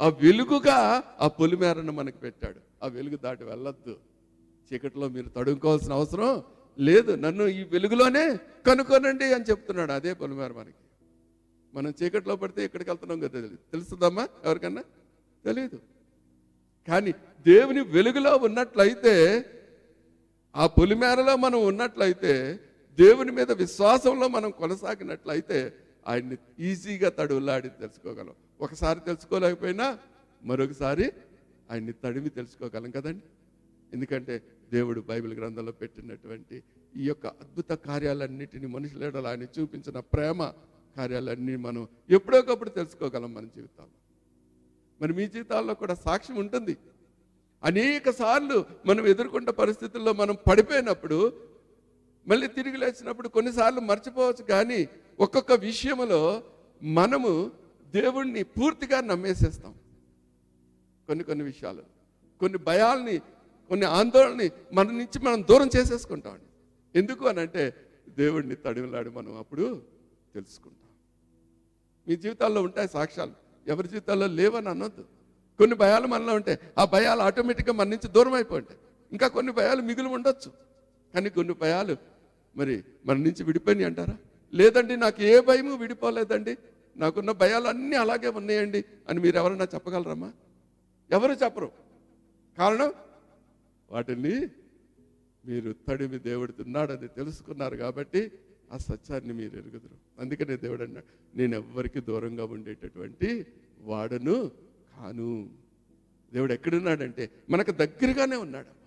ఆ 0.00 0.08
వెలుగుగా 0.08 1.02
ఆ 1.20 1.28
పొలిమేరను 1.28 1.92
మనకు 1.92 2.18
పెట్టాడు. 2.18 2.60
ఆ 2.82 2.86
వెలుగు 2.86 3.16
దాటి 3.16 3.44
వెళ్ళొద్దు. 3.44 3.96
చీకటిలో 4.72 5.08
మీరు 5.08 5.28
తడుముకోవాల్సిన 5.28 5.92
అవసరం 5.92 6.42
లేదు. 6.78 7.12
నన్ను 7.14 7.44
ఈ 7.46 7.64
వెలుగులోనే 7.64 8.36
కనుక్కోనండి 8.66 9.34
అని 9.34 9.44
చెప్తున్నాడు 9.44 9.92
అదే 9.92 10.12
పొలిమేర 10.14 10.52
మనకి. 10.52 10.84
మనం 11.74 11.94
చీకటిలో 12.02 12.36
పడితే 12.36 12.64
ఎక్కడికి 12.64 12.90
వెళ్తున్నాం 12.90 13.18
కదా 13.18 13.28
తెలియదు 13.28 13.56
తెలుస్తుందమ్మా 13.56 14.28
ఎవరికన్నా? 14.44 14.82
తెలియదు 15.44 15.80
కానీ 16.88 17.12
దేవుని 17.46 17.80
వెలుగులో 17.80 18.36
ఉన్నట్లయితే 18.36 19.14
ఆ 20.56 20.66
పొలిమేరలో 20.66 21.36
మనం 21.36 21.64
ఉన్నట్లయితే 21.64 22.60
దేవుని 22.98 23.32
మీద 23.32 23.52
విశ్వాసంలో 23.52 24.28
మనం 24.28 24.50
కొనసాగినట్లయితే 24.50 25.74
ఆయన్ని 26.08 26.36
ఈజీగా 26.58 27.08
తడువులాడి 27.08 27.68
తెలుసుకోగలం. 27.68 28.34
ఒకసారి 28.60 29.00
తెలుసుకోలేకపోయినా 29.00 29.98
మరొకసారి 30.44 31.12
ఆయన్ని 31.70 31.92
తడివి 32.04 32.30
తెలుసుకోగలం 32.30 32.90
కదండి. 32.90 33.22
ఎందుకంటే 33.92 34.42
దేవుడు 34.72 35.00
బైబిల్ 35.00 35.34
గ్రంథంలో 35.34 35.72
పెట్టినటువంటి 35.72 36.62
ఈ 36.96 37.04
యొక్క 37.04 37.26
అద్భుత 37.26 37.70
కార్యాలన్నిటిని 37.72 38.66
మనుషుల 38.66 39.04
ఎడల 39.04 39.26
ఆయన 39.26 39.42
చూపించిన 39.42 40.00
ప్రేమ 40.00 40.52
కార్యాలన్నీ 40.96 41.56
మనం 41.56 41.88
ఎప్పుడోకప్పుడు 42.10 42.70
తెలుసుకోగలం 42.70 43.34
మన 43.34 43.44
జీవితాల్లో. 43.44 43.98
మరి 45.00 45.12
మీ 45.12 45.28
జీవితాల్లో 45.28 45.74
కూడా 45.74 45.94
సాక్ష్యం 45.94 46.36
ఉంటుంది. 46.36 46.76
అనేక 47.64 48.10
సార్లు 48.10 48.64
మనం 48.86 49.06
ఎదుర్కొంటే 49.06 49.52
పరిస్థితుల్లో 49.52 50.12
మనం 50.12 50.36
పడిపోయినప్పుడు 50.50 51.32
మళ్ళీ 52.28 52.46
తిరిగి 52.46 52.76
లేచినప్పుడు 52.76 53.28
కొన్నిసార్లు 53.28 53.80
మర్చిపోవచ్చు 53.80 54.44
కానీ 54.44 54.88
ఒక్కొక్క 55.20 55.52
విషయంలో 55.52 56.42
మనము 56.82 57.50
దేవుణ్ణి 57.90 58.42
పూర్తిగా 58.42 59.00
నమ్మేసేస్తాం. 59.00 59.74
కొన్ని 61.06 61.24
కొన్ని 61.24 61.44
విషయాలు 61.44 61.82
కొన్ని 62.40 62.58
భయాల్ని 62.58 63.20
కొన్ని 63.70 63.86
ఆందోళనని 63.86 64.50
మన 64.72 64.86
నుంచి 64.86 65.18
మనం 65.22 65.42
దూరం 65.42 65.70
చేసేసుకుంటాం 65.76 66.38
ఎందుకు 66.94 67.26
అని 67.26 67.40
అంటే 67.40 67.74
దేవుడిని 68.08 68.54
తడివిలాడి 68.54 69.10
మనం 69.10 69.38
అప్పుడు 69.38 69.82
తెలుసుకుంటాం. 70.34 70.90
మీ 72.08 72.16
జీవితాల్లో 72.16 72.62
ఉంటాయి 72.62 72.88
సాక్ష్యాలు. 72.88 73.32
ఎవరి 73.66 73.88
జీవితాల్లో 73.88 74.26
లేవని 74.26 74.68
అనొద్దు. 74.68 75.04
కొన్ని 75.58 75.76
భయాలు 75.76 76.06
మనలో 76.06 76.34
ఉంటాయి. 76.34 76.58
ఆ 76.78 76.84
భయాలు 76.84 77.20
ఆటోమేటిక్గా 77.20 77.72
మన 77.72 77.88
నుంచి 77.88 78.08
దూరం 78.08 78.34
అయిపోయింటాయి. 78.34 78.80
ఇంకా 79.12 79.28
కొన్ని 79.28 79.52
భయాలు 79.52 79.82
మిగిలి 79.82 80.08
ఉండొచ్చు. 80.08 80.52
కానీ 81.14 81.30
కొన్ని 81.30 81.54
భయాలు 81.54 81.96
మరి 82.56 82.84
మన 83.06 83.16
నుంచి 83.16 83.42
విడిపోయినాయి 83.42 83.86
అంటారా? 83.86 84.16
లేదండి 84.54 84.96
నాకు 84.96 85.22
ఏ 85.22 85.40
భయము 85.40 85.76
విడిపోలేదండి. 85.76 86.56
నాకున్న 86.96 87.30
భయాలు 87.30 87.68
అన్నీ 87.68 87.96
అలాగే 87.96 88.28
ఉన్నాయండి 88.28 88.84
అని 89.08 89.20
మీరు 89.20 89.36
ఎవరన్నా 89.36 89.66
చెప్పగలరమ్మా? 89.74 90.32
ఎవరు 91.10 91.32
చెప్పరు. 91.32 91.70
కారణం 92.58 92.92
వాటిని 93.90 94.48
మీరు 95.46 95.74
తడిమి 95.88 96.18
దేవుడు 96.18 96.52
తిన్నాడని 96.52 97.08
తెలుసుకున్నారు 97.08 97.76
కాబట్టి 97.76 98.32
ఆ 98.72 98.76
సత్యాన్ని 98.76 99.32
మీరు 99.32 99.56
ఎరుగుదురు. 99.56 100.20
అందుకనే 100.20 100.56
దేవుడు 100.56 100.82
అన్నాడు 100.82 101.36
నేను 101.36 101.54
ఎవ్వరికి 101.54 102.00
దూరంగా 102.00 102.44
ఉండేటటువంటి 102.44 103.46
వాడను 103.80 104.50
కాను. 104.96 105.50
దేవుడు 106.32 106.52
ఎక్కడున్నాడంటే 106.52 107.30
మనకు 107.50 107.70
దగ్గరగానే 107.70 108.36
ఉన్నాడు. 108.36 108.80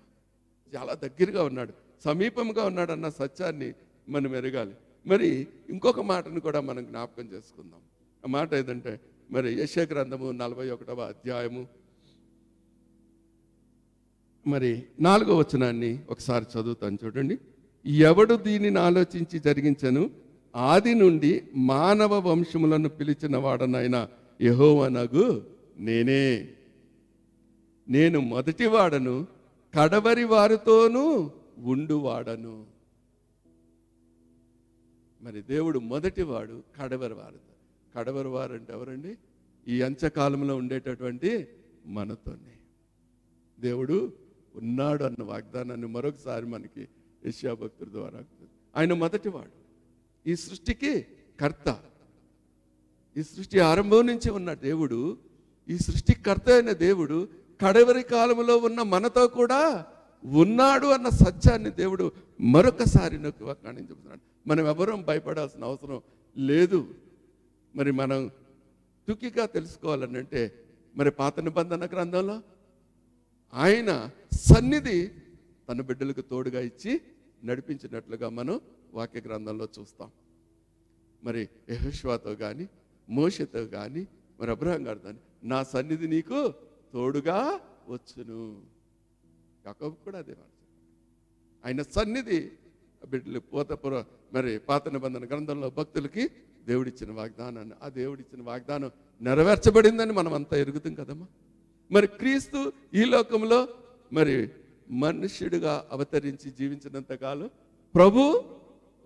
చాలా 0.75 0.93
దగ్గరగా 0.93 1.43
ఉన్నాడు. 1.43 1.73
సమీపంగా 2.03 2.63
ఉన్నాడన్న 2.63 3.09
సత్యాన్ని 3.09 3.73
మనం 4.09 4.35
ఎరగాలి. 4.35 4.75
మరి 5.07 5.47
ఇంకొక 5.69 5.99
మాటను 5.99 6.39
కూడా 6.39 6.61
మనం 6.61 6.85
జ్ఞాపకం 6.85 7.25
చేసుకుందాం. 7.25 7.79
ఆ 8.25 8.27
మాట 8.27 8.53
ఏదంటే 8.53 8.99
మరి 9.31 9.61
యశ 9.61 9.79
గ్రంథము 9.79 10.31
నలభై 10.31 10.69
ఒకటవ 10.69 11.01
అధ్యాయము 11.01 11.67
మరి 14.47 14.83
నాలుగో 14.99 15.37
వచనాన్ని 15.37 15.99
ఒకసారి 16.09 16.45
చదువుతాను 16.45 16.97
చూడండి. 17.05 17.37
ఎవడు 17.85 18.35
దీనిని 18.35 18.79
ఆలోచించి 18.79 19.39
జరిగించను? 19.39 20.09
ఆది 20.55 20.95
నుండి 20.95 21.41
మానవ 21.55 22.29
వంశములను 22.29 22.89
పిలిచిన 22.89 23.37
వాడనైన 23.37 24.07
యహోవనగు 24.41 25.45
నేనే. 25.77 26.49
నేను 27.89 28.19
మొదటి 28.19 28.65
వాడను 28.65 29.27
కడవరి 29.79 30.23
వారితోనూ 30.23 31.31
ఉండువాడను 31.57 32.65
మరి 35.21 35.41
దేవుడు 35.41 35.79
మొదటివాడు 35.79 36.63
కడవరి 36.81 37.13
వారితో. 37.13 37.53
కడవరి 37.95 38.27
వారు 38.27 38.53
అంటే 38.53 38.73
ఎవరండి? 38.73 39.17
ఈ 39.67 39.81
అంచకాలంలో 39.81 40.55
ఉండేటటువంటి 40.55 41.47
మనతోనే. 41.85 42.57
దేవుడు 43.59 44.11
ఉన్నాడు 44.55 45.03
అన్న 45.03 45.23
వాగ్దానాన్ని 45.23 45.87
మరొకసారి 45.87 46.45
మనకి 46.45 46.87
యశ్యా 47.25 47.53
భక్తుల 47.53 47.87
ద్వారా 47.91 48.23
ఆయన 48.77 48.93
మొదటివాడు. 48.93 49.63
ఈ 50.29 50.35
సృష్టికి 50.35 51.05
కర్త. 51.39 51.83
ఈ 53.17 53.23
సృష్టి 53.23 53.59
ఆరంభం 53.59 54.07
నుంచి 54.07 54.31
ఉన్న 54.31 54.53
దేవుడు 54.53 55.17
ఈ 55.69 55.77
సృష్టి 55.77 56.13
కర్త 56.13 56.49
అయిన 56.49 56.71
దేవుడు 56.71 57.27
కడవరి 57.61 58.03
కాలంలో 58.03 58.57
ఉన్న 58.57 58.81
మనతో 58.81 59.27
కూడా 59.27 59.85
ఉన్నాడు 60.25 60.87
అన్న 60.87 61.09
సత్యాన్ని 61.09 61.69
దేవుడు 61.69 62.11
మరొకసారి 62.41 63.17
నొక్కి 63.17 63.43
వాగ్దానం 63.43 63.79
చెబుతున్నాడు. 63.79 64.49
మనం 64.49 64.65
ఎవరూ 64.67 64.95
భయపడాల్సిన 64.95 65.63
అవసరం 65.63 66.01
లేదు. 66.37 66.95
మరి 67.75 67.91
మనం 67.91 68.31
తుకిగా 69.07 69.45
తెలుసుకోవాలని 69.45 70.17
అంటే 70.17 70.53
మరి 70.95 71.11
పాత 71.11 71.39
నిబంధన 71.39 71.85
గ్రంథంలో 71.85 72.41
ఆయన 73.53 73.91
సన్నిధి 74.47 75.11
తన 75.69 75.81
బిడ్డలకు 75.81 76.21
తోడుగా 76.21 76.59
ఇచ్చి 76.59 77.01
నడిపించినట్లుగా 77.43 78.29
మనం 78.29 78.61
వాక్య 78.93 79.21
గ్రంథంలో 79.21 79.67
చూస్తాం. 79.79 80.09
మరి 81.23 81.49
యహోష్వాతో 81.69 82.35
కానీ 82.35 82.69
మోషతో 83.09 83.65
కానీ 83.65 84.07
మరి 84.39 84.51
అబ్రహం 84.51 84.87
గారు 84.87 84.99
కానీ 84.99 85.19
నా 85.43 85.63
సన్నిధి 85.63 86.07
నీకు 86.07 86.39
తోడుగా 86.93 87.37
వచ్చును. 87.89 88.41
యాకబు 89.65 89.95
కూడా 90.05 90.17
అదే 90.17 90.31
మాట 90.31 90.51
ఆయన 91.63 91.81
సన్నిధి 91.81 92.51
బిడ్డలు 93.01 93.39
పోతపుర 93.39 94.03
మరి 94.33 94.59
పాత 94.59 94.89
నిబంధన 94.89 95.25
గ్రంథంలో 95.25 95.69
భక్తులకి 95.69 96.23
దేవుడిచ్చిన 96.67 97.11
వాగ్దానాన్ని 97.11 97.75
ఆ 97.83 97.89
దేవుడిచ్చిన 97.89 98.41
వాగ్దానం 98.41 98.91
నెరవేర్చబడిందని 99.21 100.13
మనం 100.13 100.33
అంతా 100.33 100.57
ఎరుగుతాం 100.57 100.93
కదమ్మా. 100.93 101.27
మరి 101.93 102.07
క్రీస్తు 102.19 102.59
ఈ 102.93 103.03
లోకంలో 103.05 103.59
మరి 104.13 104.35
మనుష్యుడిగా 105.03 105.73
అవతరించి 105.91 106.47
జీవించినంత 106.59 107.13
కాలం 107.23 107.49
ప్రభు 107.95 108.21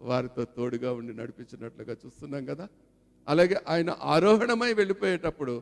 వారితో 0.09 0.43
తోడుగా 0.57 0.89
ఉండి 0.99 1.13
నడిపించినట్లుగా 1.13 1.93
చూస్తున్నాం 2.05 2.43
కదా. 2.45 2.65
అలాగే 3.27 3.57
ఆయన 3.67 3.89
ఆరోహణమై 4.15 4.71
వెళ్ళిపోయేటప్పుడు 4.73 5.53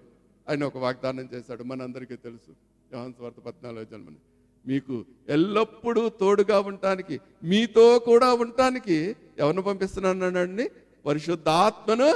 ఆయన 0.47 0.63
ఒక 0.63 0.77
వాగ్దానం 0.77 1.27
చేశాడు. 1.33 1.63
మనందరికీ 1.63 2.15
తెలుసు. 2.27 2.51
యోహాన్ 2.93 3.13
స్వార్థ 3.13 3.39
పద్నాలుగు 3.47 3.85
జన్మని 3.91 4.19
మీకు 4.65 4.95
ఎల్లప్పుడూ 5.29 6.09
తోడుగా 6.21 6.57
ఉండటానికి 6.59 7.15
మీతో 7.43 7.85
కూడా 7.99 8.29
ఉండటానికి 8.33 8.97
ఎవరిని 9.39 9.63
పంపిస్తున్నానండి 9.69 10.65
పరిశుద్ధాత్మను 11.05 12.09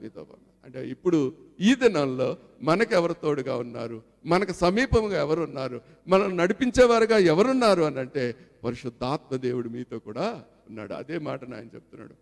మీతో 0.00 0.22
పంపి 0.30 0.45
అంటే 0.66 0.88
ఇప్పుడు 0.88 1.34
ఈ 1.60 1.74
దినాల్లో 1.74 2.36
మనకు 2.62 2.94
ఎవరు 2.94 3.12
తోడుగా 3.12 3.56
ఉన్నారు? 3.56 4.02
మనకు 4.26 4.52
సమీపంగా 4.52 5.20
ఎవరు 5.20 5.42
ఉన్నారు 5.42 5.80
మనం 6.08 6.36
నడిపించేవారుగా 6.36 7.18
ఎవరున్నారు 7.18 7.82
అని 7.82 7.98
అంటే 7.98 8.34
పరిశుద్ధాత్మ 8.64 9.36
దేవుడు 9.36 9.68
మీతో 9.68 9.98
కూడా 9.98 10.44
ఉన్నాడు. 10.68 10.94
అదే 10.94 11.18
మాట 11.18 11.54
ఆయన 11.54 11.64
చెప్తున్నాడు. 11.64 12.14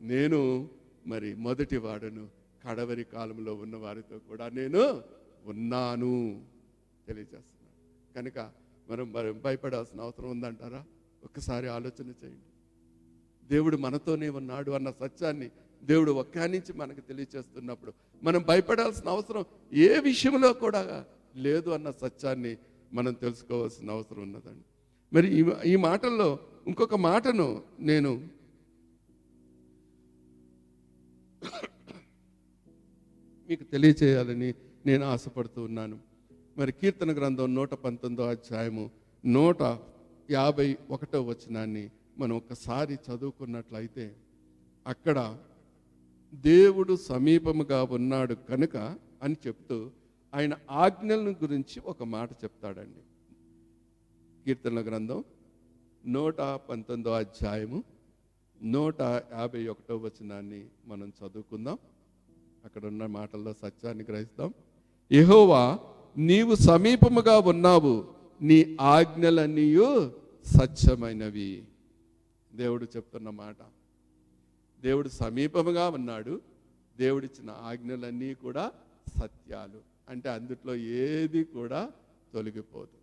నేను 0.00 0.68
మరి 1.06 1.34
మొదటి 1.34 1.76
వాడను. 1.76 2.28
కడవరి 2.68 3.04
కాలంలో 3.04 3.54
ఉన్న 3.54 3.76
వారితో 3.76 4.18
కూడా 4.18 4.48
నేను 4.48 5.02
ఉన్నాను 5.46 6.42
తెలియజేస్తున్నాను. 7.06 8.14
కనుక 8.14 8.50
మనం 8.90 9.12
మరి 9.12 9.32
భయపడాల్సిన 9.32 10.00
అవసరం 10.00 10.30
ఉందంటారా? 10.30 10.84
ఒక్కసారి 11.24 11.68
ఆలోచన 11.68 12.06
చేయండి. 12.06 12.48
దేవుడు 13.48 13.76
మనతోనే 13.76 14.28
ఉన్నాడు 14.28 14.70
అన్న 14.70 14.90
సత్యాన్ని 14.90 15.50
దేవుడు 15.82 16.10
ఒక్కానించి 16.10 16.58
నుంచి 16.58 16.72
మనకు 16.72 17.00
తెలియచేస్తున్నప్పుడు 17.00 17.92
మనం 18.22 18.42
భయపడాల్సిన 18.42 19.08
అవసరం 19.08 19.44
ఏ 19.72 19.98
విషయంలో 19.98 20.52
కూడా 20.52 21.06
లేదు 21.36 21.70
అన్న 21.70 21.90
సత్యాన్ని 21.90 22.56
మనం 22.92 23.12
తెలుసుకోవాల్సిన 23.12 23.90
అవసరం 23.90 24.22
ఉన్నదండి. 24.22 24.64
మరి 25.12 25.40
ఈ 25.40 25.72
ఈ 25.72 25.76
మాటల్లో 25.76 26.38
ఇంకొక 26.66 26.94
మాటను 26.94 27.62
నేను 27.80 28.28
మీకు 33.48 33.64
తెలియచేయాలని 33.64 34.54
నేను 34.86 35.04
ఆశపడుతూ 35.04 35.64
ఉన్నాను. 35.64 35.98
మరి 36.56 36.72
కీర్తన 36.72 37.12
గ్రంథం 37.12 37.54
నూట 37.54 37.74
పంతొమ్మిదో 37.74 38.28
అధ్యాయము 38.28 38.90
నూట 39.26 39.62
యాభై 40.30 40.76
ఒకటో 40.90 41.22
వచనాన్ని 41.22 41.90
మనం 42.18 42.36
ఒకసారి 42.36 42.94
చదువుకున్నట్లయితే 42.94 44.16
అక్కడ 44.86 45.38
దేవుడు 46.34 46.96
సమీపముగా 46.96 47.82
ఉన్నాడు 47.82 48.34
కనుక 48.34 48.76
అని 49.22 49.36
చెప్తూ 49.46 49.90
ఆయన 50.34 50.54
ఆజ్ఞలను 50.70 51.30
గురించి 51.30 51.80
ఒక 51.80 52.02
మాట 52.02 52.32
చెప్తాడండి. 52.32 53.00
కీర్తనల 54.44 54.80
గ్రంథం 54.80 55.24
నూట 56.06 56.36
పంతొమ్మిదో 56.40 57.10
అధ్యాయము 57.10 57.84
నూట 58.62 59.00
యాభై 59.00 59.68
ఒకటో 59.68 59.96
వచనాన్ని 59.96 60.66
మనం 60.86 61.08
చదువుకుందాం. 61.08 61.78
అక్కడ 62.64 62.86
ఉన్న 62.86 63.06
మాటల్లో 63.06 63.52
సత్యాన్ని 63.52 64.04
గ్రహిస్తాం. 64.04 64.54
యహోవా 65.12 65.78
నీవు 66.16 66.54
సమీపముగా 66.54 67.38
ఉన్నావు 67.38 68.06
నీ 68.42 68.76
ఆజ్ఞలన్నీయు 68.80 70.12
సత్యమైనవి. 70.44 71.64
దేవుడు 72.54 72.84
చెప్తున్న 72.84 73.30
మాట. 73.30 73.56
దేవుడు 74.80 75.08
సమీపముగా 75.08 75.88
ఉన్నాడు. 75.88 76.40
దేవుడిచ్చిన 76.96 77.50
ఆజ్ఞలన్నీ 77.50 78.34
కూడా 78.34 78.72
సత్యాలు. 79.20 79.80
అంటే 80.08 80.28
అందుట్లో 80.28 80.74
ఏది 80.76 81.44
కూడా 81.44 81.90
తొలగిపోదు. 82.32 82.98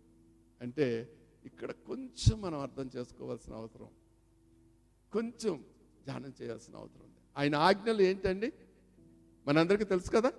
అంటే 0.62 1.08
ఇక్కడ 1.44 1.70
కొంచెం 1.70 2.40
మనం 2.40 2.60
అర్థం 2.60 2.90
చేసుకోవాల్సిన 2.96 3.54
అవసరం. 3.54 3.86
కొంచెం 5.12 5.64
ధ్యానం 6.04 6.32
చేయాల్సిన 6.42 6.76
అవసరం 6.76 7.00
ఉంది. 7.00 7.16
ఆయన 7.38 7.56
ఆజ్ఞలు 7.56 8.02
ఏంటండి? 8.02 8.52
మనందరికీ 9.48 9.84
తెలుసు 9.84 10.10
కదా? 10.10 10.32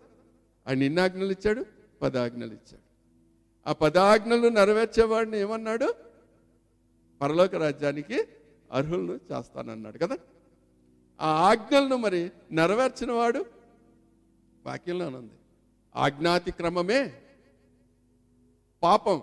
ఆయన 0.67 0.83
ఎన్ని 0.83 1.01
ఆజ్ఞలు 1.01 1.31
ఇచ్చాడు? 1.31 1.65
పదాజ్ఞలు 2.01 2.53
ఇచ్చాడు. 2.53 2.87
ఆ 3.69 3.73
పదాజ్ఞలు 3.73 4.47
నెరవేర్చేవాడిని 4.47 5.37
ఏమన్నాడు? 5.37 5.93
పరలోక 7.21 7.55
రాజ్యానికి 7.55 8.23
అర్హులను 8.71 9.13
చేస్తానన్నాడు 9.13 9.97
కదా? 9.97 10.17
ఆ 11.21 11.27
ఆజ్ఞలను 11.27 11.95
మరి 11.95 12.31
నెరవేర్చిన 12.51 13.11
వాడు 13.11 13.45
వాక్యంలోనుంది. 14.65 15.33
ఆజ్ఞాతి 15.95 16.51
క్రమమే 16.51 17.13
పాపం. 18.83 19.21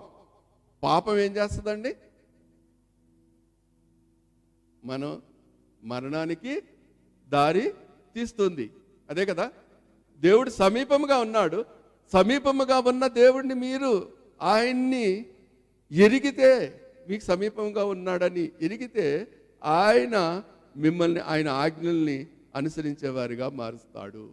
పాపం 0.82 1.18
ఏం 1.18 1.36
చేస్తుందండి? 1.36 1.96
మనం 4.84 5.22
మరణానికి 5.84 6.62
దారి 7.28 7.74
తీస్తుంది. 8.14 8.70
అదే 9.10 9.26
కదా? 9.26 9.52
దేవుడు 10.20 10.50
సమీపంగా 10.50 11.18
ఉన్నాడు. 11.18 11.64
సమీపముగా 12.12 12.78
ఉన్న 12.78 13.06
దేవుడిని 13.06 13.54
మీరు 13.54 14.12
ఆయన్ని 14.42 15.26
ఎరిగితే 15.92 16.80
మీకు 17.08 17.24
సమీపంగా 17.24 17.84
ఉన్నాడని 17.84 18.52
ఎరిగితే 18.60 19.26
ఆయన 19.64 20.44
మిమ్మల్ని 20.76 21.20
ఆయన 21.20 21.48
ఆజ్ఞల్ని 21.48 22.26
అనుసరించేవారిగా 22.54 23.48
మారుస్తాడు. 23.48 24.28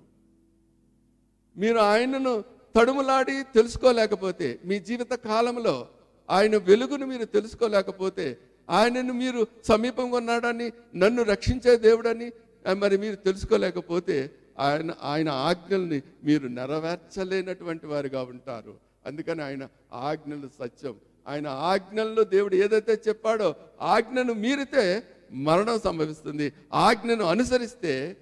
మీరు 1.58 1.78
ఆయనను 1.78 2.44
తడుములాడి 2.76 3.44
తెలుసుకోలేకపోతే 3.44 4.60
మీ 4.66 4.80
జీవిత 4.80 5.14
కాలంలో 5.14 5.88
ఆయన 6.30 6.58
వెలుగును 6.58 7.06
మీరు 7.06 7.26
తెలుసుకోలేకపోతే 7.26 8.38
ఆయనను 8.70 9.14
మీరు 9.14 9.48
సమీపంగా 9.64 10.18
ఉన్నాడని 10.18 10.72
నన్ను 10.96 11.24
రక్షించే 11.24 11.78
దేవుడని 11.78 12.32
మరి 12.74 12.98
మీరు 12.98 13.16
తెలుసుకోలేకపోతే 13.16 14.32
ఆయన 14.60 14.92
ఆయన 15.04 15.30
ఆజ్ఞల్ని 15.30 16.02
మీరు 16.24 16.48
నెరవేర్చలేనటువంటి 16.48 17.88
వారిగా 17.88 18.24
ఉంటారు. 18.24 18.74
అందుకని 19.06 19.44
ఆయన 19.44 19.68
ఆజ్ఞలు 19.94 20.50
సత్యం. 20.60 20.96
ఆయన 21.28 21.48
ఆజ్ఞల్లో 21.48 22.24
దేవుడు 22.24 22.56
ఏదైతే 22.56 23.02
చెప్పాడో 23.08 23.56
ఆజ్ఞను 23.82 24.34
మీరితే 24.34 25.04
మరణం 25.32 25.80
సంభవిస్తుంది. 25.80 26.54
ఆజ్ఞను 26.74 27.26
అనుసరిస్తే 27.26 28.18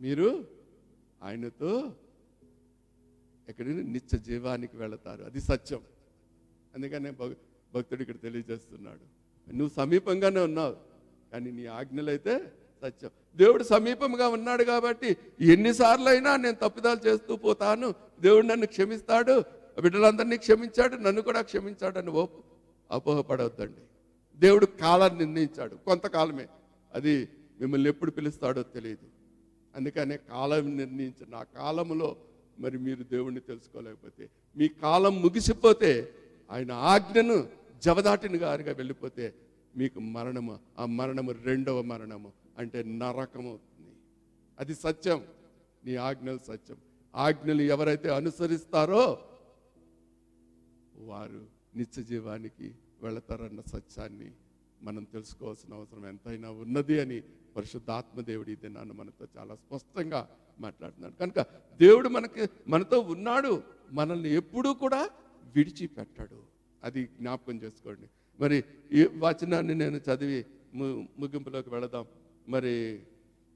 మీరు 0.00 0.46
ఆయనతో 1.22 1.92
ఎక్కడి 3.48 3.92
నిత్య 3.92 4.18
జీవానికి 4.18 4.76
వెళతారు. 4.76 5.24
అది 5.24 5.40
సత్యం. 5.40 5.80
అందుకనే 6.74 7.10
భక్తుడు 7.74 8.02
ఇక్కడ 8.02 8.14
తెలియజేస్తున్నాడు. 8.22 9.24
నువ్వు 9.56 9.74
సమీపంగానే 9.76 10.40
ఉన్నావు 10.40 10.76
కానీ 11.32 11.50
నీ 11.50 11.66
ఆజ్ఞలైతే 11.66 12.52
సత్యం. 12.82 13.10
దేవుడు 13.36 13.62
సమీపంగా 13.62 14.28
ఉన్నాడు 14.28 14.64
కాబట్టి 14.64 15.16
ఎన్నిసార్లు 15.40 16.08
అయినా 16.08 16.36
నేను 16.36 16.56
తప్పిదాలు 16.62 17.08
చేస్తూ 17.08 17.36
పోతాను. 17.36 17.94
దేవుడు 18.20 18.46
నన్ను 18.46 18.66
క్షమిస్తాడు. 18.66 19.44
బిడ్డలందరినీ 19.80 20.36
క్షమించాడు. 20.36 20.96
నన్ను 20.96 21.22
కూడా 21.22 21.40
క్షమించాడని 21.40 22.10
ఓ 22.10 22.26
అపోహపడవద్దండి 22.90 23.80
దేవుడు 24.36 24.66
కాలాన్ని 24.66 25.18
నిర్ణయించాడు. 25.18 25.74
కొంతకాలమే. 25.74 26.48
అది 26.94 27.28
మిమ్మల్ని 27.60 27.88
ఎప్పుడు 27.88 28.10
పిలుస్తాడో 28.10 28.62
తెలియదు. 28.62 29.08
అందుకనే 29.76 30.16
కాలం 30.16 30.76
నిర్ణయించిన 30.76 31.34
ఆ 31.34 31.42
కాలంలో 31.42 32.16
మరి 32.58 32.78
మీరు 32.78 33.02
దేవుణ్ణి 33.02 33.40
తెలుసుకోలేకపోతే 33.40 34.30
మీ 34.56 34.68
కాలం 34.68 35.22
ముగిసిపోతే 35.22 36.14
ఆయన 36.50 36.72
ఆజ్ఞను 36.72 37.48
జవదాటిన 37.82 38.32
గారిగా 38.34 38.72
వెళ్ళిపోతే 38.72 39.34
మీకు 39.76 40.00
మరణము 40.00 40.58
ఆ 40.78 40.86
మరణము 40.86 41.32
రెండవ 41.32 41.82
మరణము 41.82 42.32
అంటే 42.58 42.82
నరకం 42.82 43.46
అవుతుంది. 43.46 43.90
అది 44.58 44.74
సత్యం. 44.74 45.24
నీ 45.84 45.96
ఆజ్ఞలు 45.96 46.38
సత్యం. 46.38 46.76
ఆజ్ఞలు 47.14 47.62
ఎవరైతే 47.62 48.08
అనుసరిస్తారో 48.08 49.18
వారు 50.96 51.46
నిత్య 51.76 52.02
జీవానికి 52.02 52.74
వెళతారన్న 53.04 53.60
సత్యాన్ని 53.60 54.30
మనం 54.82 55.04
తెలుసుకోవాల్సిన 55.04 55.74
అవసరం 55.74 56.06
ఎంతైనా 56.06 56.50
ఉన్నది 56.50 57.00
అని 57.00 57.22
పరిశుద్ధాత్మ 57.56 58.20
దేవుడి 58.20 58.52
ఈ 58.52 58.56
దినాన్ని 58.56 58.94
మనతో 58.94 59.26
చాలా 59.38 59.54
స్పష్టంగా 59.54 60.28
మాట్లాడుతున్నాడు. 60.60 61.14
కనుక 61.14 61.40
దేవుడు 61.80 62.08
మనకి 62.08 62.48
మనతో 62.68 63.00
ఉన్నాడు 63.00 63.62
మనల్ని 63.92 64.34
ఎప్పుడూ 64.34 64.74
కూడా 64.74 65.10
విడిచిపెట్టాడు. 65.56 66.42
అది 66.84 67.04
జ్ఞాపకం 67.04 67.56
చేసుకోండి. 67.56 68.08
మరి 68.40 68.64
ఈ 68.92 69.04
వచనాన్ని 69.04 69.74
నేను 69.74 69.96
చదివి 69.96 70.44
ము- 70.74 71.04
ముగింపులోకి 71.18 71.70
వెళదాం. 71.70 72.06
మరి 72.48 73.00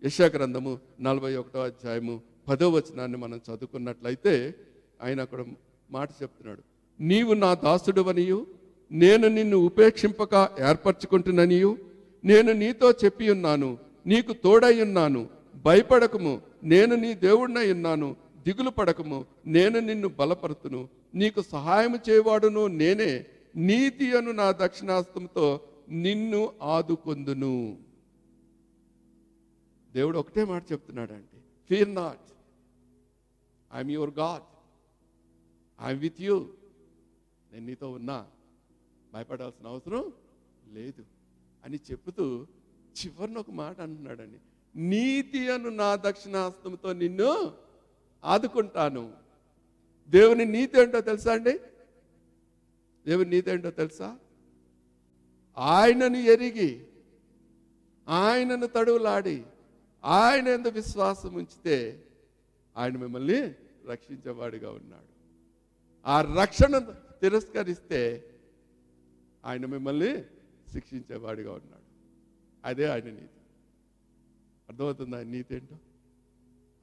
యశాగ్రంథము 0.05 0.79
నలభై 1.01 1.37
ఒకటో 1.37 1.61
అధ్యాయము 1.63 2.23
పదో 2.49 2.71
వచనాన్ని 2.71 3.19
మనం 3.19 3.37
చదువుకున్నట్లయితే 3.37 4.55
ఆయన 5.03 5.21
అక్కడ 5.21 5.45
మాట 5.91 6.11
చెప్తున్నాడు. 6.23 6.63
నీవు 7.01 7.35
నా 7.35 7.55
దాసుడువనియు 7.55 8.47
నేను 8.93 9.29
నిన్ను 9.29 9.57
ఉపేక్షింపక 9.57 10.35
ఏర్పరచుకుంటున్ననియు. 10.61 11.79
నేను 12.25 12.53
నీతో 12.53 12.91
చెప్పి 12.91 13.31
ఉన్నాను 13.31 13.79
నీకు 14.07 14.33
తోడై 14.33 14.83
ఉన్నాను. 14.83 15.29
భయపడకము 15.57 16.43
నేను 16.65 16.97
నీ 16.97 17.15
దేవుడినై 17.15 17.73
ఉన్నాను. 17.73 18.17
దిగులు 18.47 18.71
పడకము 18.71 19.27
నేను 19.47 19.79
నిన్ను 19.79 20.09
బలపరుతును. 20.09 20.89
నీకు 21.15 21.43
సహాయము 21.43 21.99
చేయవాడును 22.11 22.67
నేనే. 22.67 23.25
నీతి 23.57 24.17
అను 24.17 24.33
నా 24.33 24.51
దక్షిణాస్తంతో 24.51 25.61
నిన్ను 25.91 26.53
ఆదుకొందును. 26.63 27.79
దేవుడు 29.95 30.19
ఒకటే 30.19 30.45
మాట 30.45 30.73
చెప్తున్నాడండి. 30.73 31.39
Fear 31.69 31.95
not 31.95 32.21
I'm 33.75 33.91
your 33.91 34.11
God 34.19 34.43
I'm 35.87 36.01
with 36.01 36.23
you 36.23 36.49
నేను 37.53 37.67
నీతో 37.67 37.91
ఉన్నా. 37.91 38.27
భయపడాల్సిన 39.15 39.67
అవసరం 39.67 40.13
లేదు 40.73 41.05
అని 41.65 41.81
చెబుతూ 41.91 42.47
చివరిని 42.99 43.39
ఒక 43.39 43.51
మాట 43.51 43.81
అంటున్నాడండి. 43.81 44.39
నీతి 44.77 45.51
అను 45.51 45.69
నా 45.69 45.97
దక్షిణాస్తంతో 45.97 46.93
నిన్ను 46.93 47.53
ఆదుకుంటాను. 48.25 49.13
దేవుని 50.09 50.45
నీతి 50.45 50.81
ఏంటో 50.81 51.01
తెలుసా 51.01 51.33
అండి? 51.33 51.59
దేవుని 53.07 53.31
నీతి 53.31 53.51
ఏంటో 53.51 53.71
తెలుసా? 53.71 54.19
ఆయనను 55.59 56.17
ఎరిగి 56.17 56.87
ఆయనను 58.09 58.67
తడువులాడి 58.67 59.45
ఆయన 60.05 60.49
ఎందు 60.49 60.69
విశ్వాసం 60.69 61.35
ఉంచితే 61.35 62.05
ఆయన 62.77 62.97
మిమ్మల్ని 62.97 63.55
రక్షించేవాడిగా 63.87 64.71
ఉన్నాడు. 64.71 65.13
ఆ 66.07 66.41
రక్షణ 66.41 66.79
తిరస్కరిస్తే 67.21 68.31
ఆయన 69.45 69.67
మిమ్మల్ని 69.67 70.25
శిక్షించేవాడిగా 70.73 71.53
ఉన్నాడు. 71.53 71.87
అదే 72.65 72.85
ఆయన 72.85 73.05
నీతి. 73.05 73.39
అర్థమవుతుంది 74.69 75.17
ఆ 75.17 75.23
నీతి 75.23 75.55
ఏంటో? 75.55 75.77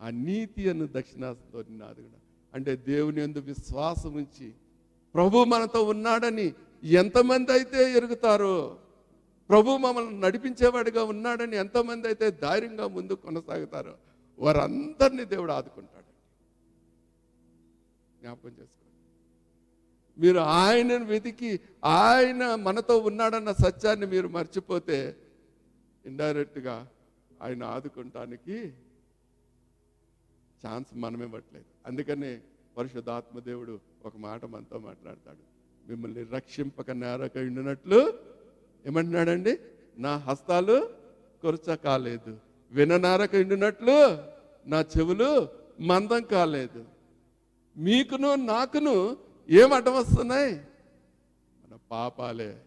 ఆ 0.01 0.09
నీతి 0.09 0.69
అను 0.69 0.87
దక్షిణాస్తో 0.87 1.61
నిన్నాదుగుణ 1.61 2.11
అంటే 2.53 2.75
దేవుని 2.75 3.21
ఎందు 3.21 3.39
విశ్వాసం 3.39 4.13
ఉంచి 4.13 4.53
ప్రభు 5.15 5.43
మనతో 5.43 5.83
ఉన్నాడని 5.83 6.53
ఎంతమంది 6.83 7.51
అయితే 7.51 7.91
ఎరుగుతారో 7.91 8.79
ప్రభు 9.49 9.77
మమ్మల్ని 9.77 10.19
నడిపించేవాడిగా 10.19 11.03
ఉన్నాడని 11.03 11.55
ఎంతమంది 11.57 12.07
అయితే 12.07 12.31
ధైర్యంగా 12.31 12.87
ముందు 12.87 13.13
కొనసాగుతారో 13.13 13.95
వారందరినీ 14.39 15.25
దేవుడు 15.25 15.51
ఆదుకుంటాడు. 15.51 16.11
జ్ఞాపకం 18.21 18.49
చేసుకోండి 18.49 18.84
మీరు 20.19 20.37
ఆయనను 20.37 21.05
వెతికి 21.05 21.59
ఆయన 21.83 22.55
మనతో 22.55 22.97
ఉన్నాడన్న 22.97 23.51
సత్యాన్ని 23.51 24.05
మీరు 24.05 24.27
మర్చిపోతే 24.27 25.15
ఇండైరెక్ట్గా 26.05 26.87
ఆయన 27.41 27.63
ఆదుకుంటానికి 27.63 28.73
ఛాన్స్ 30.67 30.97
మనం 30.97 31.23
ఇవ్వట్లేదు. 31.23 31.65
అందుకనే 31.85 32.41
పరిశుద్ధాత్మ 32.77 33.39
దేవుడు 33.39 33.79
ఒక 34.05 34.17
మాట 34.17 34.45
మనతో 34.45 34.79
మాట్లాడతాడు. 34.79 35.43
మిమ్మల్ని 35.89 36.23
రక్షింపక 36.23 36.91
నేరక 36.91 37.37
ఉండినట్లు 37.37 38.13
ఏమంటున్నాడండి? 38.85 39.59
నా 39.97 40.17
హస్తాలు 40.17 40.89
కొరచ 41.41 41.75
కాలేదు. 41.75 42.37
విననారక 42.71 43.35
ఉండినట్లు 43.35 44.17
నా 44.69 44.81
చెవులు 44.81 45.49
మందం 45.79 46.23
కాలేదు. 46.23 46.85
మీకును 47.77 48.35
నాకును 48.35 49.17
ఏం 49.49 49.73
అడ్డం 49.73 49.95
వస్తున్నాయి? 49.95 50.55
మన 51.65 51.77
పాపాలే. 51.91 52.61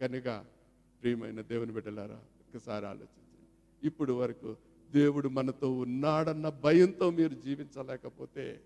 కనుక 0.00 0.44
ప్రియమైన 1.02 1.40
దేవుని 1.40 1.72
బిడ్డలారా 1.72 2.14
ఒకసారి 2.14 2.86
ఆలోచించండి. 2.86 3.86
ఇప్పుడు 3.86 4.12
వరకు 4.12 4.56
దేవుడు 4.90 5.28
మనతో 5.28 5.72
ఉన్నాడన్న 5.72 6.48
భయంతో 6.48 7.10
మీరు 7.10 7.34
జీవించలేకపోతే 7.34 8.60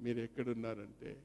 మీరు 0.00 0.18
ఎక్కడున్నారంటే? 0.18 1.22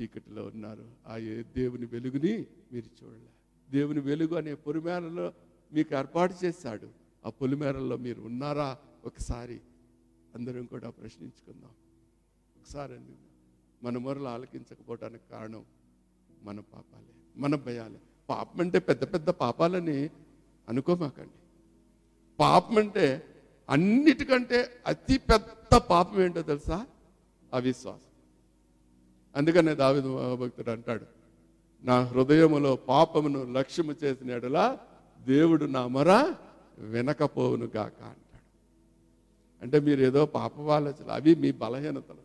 చీకటిలో 0.00 0.46
ఉన్నారు. 0.46 0.90
ఆ 1.06 1.16
ఏ- 1.16 1.42
దేవుని 1.42 1.86
వెలుగుని 1.86 2.46
మీరు 2.72 3.04
చూడలే. 3.04 3.30
దేవుని 3.70 4.00
వెలుగు 4.00 4.34
అనే 4.34 4.54
పొలిమేరలో 4.54 5.32
మీకు 5.72 5.94
ఏర్పాటు 5.94 6.34
చేశాడు. 6.44 6.88
ఆ 7.26 7.30
పొలిమేరలో 7.30 7.96
మీరు 7.96 8.22
ఉన్నారా? 8.22 8.78
ఒకసారి 9.04 9.60
అందరం 10.34 10.66
కూడా 10.66 10.90
ప్రశ్నించుకుందాం. 10.90 11.70
ఒకసారి 12.64 12.94
మన 13.82 13.98
మొరలు 13.98 14.28
ఆలకించకపోవడానికి 14.28 15.22
కారణం 15.30 15.64
మన 16.42 16.60
పాపాలే 16.60 17.14
మన 17.36 17.54
భయాలే. 17.54 18.00
పాపం 18.28 18.60
అంటే 18.60 18.78
పెద్ద 18.78 19.04
పెద్ద 19.04 19.28
పాపాలని 19.28 20.10
అనుకోమాకండి. 20.68 21.30
పాపం 22.40 22.78
అంటే 22.78 23.22
అన్నిటికంటే 23.70 24.70
అతి 24.86 25.18
పెద్ద 25.18 25.76
పాపం 25.76 26.22
ఏంటో 26.22 26.42
తెలుసా? 26.42 26.86
అవిశ్వాసం. 27.52 28.10
అందుకనే 29.36 29.74
దావిద 29.74 30.34
భక్తుడు 30.34 30.70
అంటాడు 30.70 31.06
నా 31.84 32.04
హృదయములో 32.04 32.76
పాపమును 32.76 33.52
లక్ష్యము 33.52 33.94
చేసిన 34.04 34.78
దేవుడు 35.26 35.64
నా 35.64 35.86
మొర 35.86 36.34
వినకపోవును 36.78 37.64
గాక 37.64 38.02
అంటాడు. 38.02 38.44
అంటే 39.62 39.80
మీరు 39.80 40.00
ఏదో 40.00 40.26
పాప 40.26 40.60
అవి 41.10 41.34
మీ 41.34 41.52
బలహీనతలు. 41.52 42.23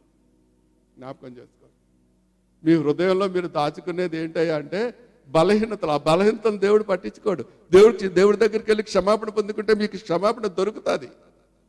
జ్ఞాపకం 1.00 1.30
చేసుకోండి. 1.30 1.78
మీ 2.66 2.74
హృదయంలో 2.84 3.28
మీరు 3.28 3.48
దాచుకునేది 3.48 4.18
ఏంటయ్యా 4.18 4.56
అంటే 4.56 4.82
బలహీనతలు. 5.30 5.92
ఆ 5.92 5.98
బలహీనతను 5.98 6.58
దేవుడు 6.58 6.84
పట్టించుకోడు. 6.84 7.44
దేవుడి 7.72 8.10
దేవుడి 8.10 8.38
దగ్గరికి 8.38 8.72
వెళ్ళి 8.72 8.84
క్షమాపణ 8.84 9.30
పొందుకుంటే 9.30 9.74
మీకు 9.74 9.98
క్షమాపణ 9.98 10.48
దొరుకుతుంది. 10.48 11.10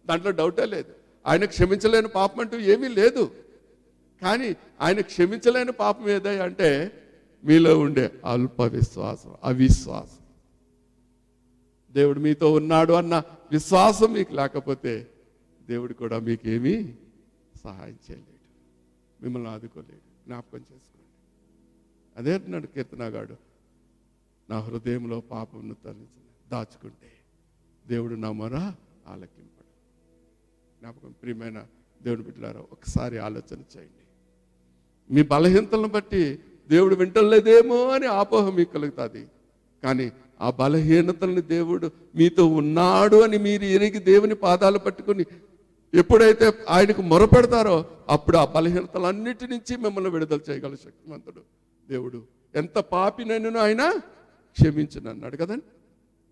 దాంట్లో 0.07 0.31
డౌటే 0.31 0.67
లేదు. 0.67 0.93
ఆయన 1.27 1.45
క్షమించలేని 1.45 2.09
పాపం 2.09 2.41
అంటూ 2.41 2.59
ఏమీ 2.59 2.89
లేదు. 2.89 3.31
కానీ 4.23 4.57
ఆయన 4.81 5.01
క్షమించలేని 5.01 5.73
పాపం 5.73 6.09
ఏదయ్యా 6.09 6.45
అంటే 6.45 6.71
మీలో 7.45 7.79
ఉండే 7.79 8.11
అల్ప 8.25 8.63
విశ్వాసం 8.63 9.35
అవిశ్వాసం. 9.45 10.25
దేవుడు 11.93 12.21
మీతో 12.21 12.53
ఉన్నాడు 12.53 12.93
అన్న 12.93 13.23
విశ్వాసం 13.53 14.13
మీకు 14.13 14.33
లేకపోతే 14.35 14.93
దేవుడు 15.69 15.93
కూడా 15.93 16.19
మీకేమీ 16.19 16.75
సహాయం 17.65 17.97
చేయలేదు 18.11 18.40
మిమ్మల్ని 19.23 19.49
ఆదుకోలేడు 19.49 20.27
జ్ఞాపకం 20.27 20.59
చేసుకోండి. 20.59 21.07
అదే 22.17 22.35
అంటున్నాడు 22.35 22.67
కీర్తనగాడు. 22.67 23.37
నా 24.51 24.59
హృదయంలో 24.59 25.21
పాపంను 25.21 25.75
తరలించిన. 25.75 26.51
దాచుకుంటే 26.51 27.13
దేవుడు 27.87 28.15
నా 28.15 28.33
మొర 28.33 28.57
ఆలకింపడు. 29.07 29.71
జ్ఞాపకం 30.81 31.15
ప్రియమైన 31.23 31.67
దేవుడు 32.03 32.23
బిడ్డలారా 32.23 32.61
ఒకసారి 32.61 33.19
ఆలోచన 33.19 33.59
చేయండి. 33.59 34.05
మీ 35.15 35.23
బలహీనతలను 35.23 35.89
బట్టి 35.89 36.39
దేవుడు 36.69 36.95
వింటలేదేమో 36.95 37.89
అని 37.89 38.07
ఆపోహ 38.07 38.51
మీకు 38.51 38.73
కలుగుతుంది. 38.73 39.29
కానీ 39.83 40.13
ఆ 40.41 40.51
బలహీనతల్ని 40.51 41.43
దేవుడు 41.43 41.91
మీతో 42.15 42.47
ఉన్నాడు 42.47 43.17
అని 43.17 43.39
మీరు 43.39 43.63
ఎరిగి 43.63 43.99
దేవుని 43.99 44.35
పాదాలు 44.35 44.79
పట్టుకుని 44.79 45.25
ఎప్పుడైతే 45.95 46.53
ఆయనకు 46.69 47.03
మొరపెడతారో 47.03 47.91
అప్పుడు 48.09 48.37
ఆ 48.37 48.45
బలహీనతలన్నిటి 48.45 49.49
నుంచి 49.49 49.77
మిమ్మల్ని 49.77 50.11
విడుదల 50.11 50.39
చేయగల 50.51 50.75
శక్తివంతుడు 50.75 51.43
దేవుడు. 51.89 52.27
ఎంత 52.55 52.79
పాపినైనా 52.79 53.61
ఆయన 53.61 53.99
క్షమించనన్నాడు 54.61 55.37
కదండి. 55.37 55.65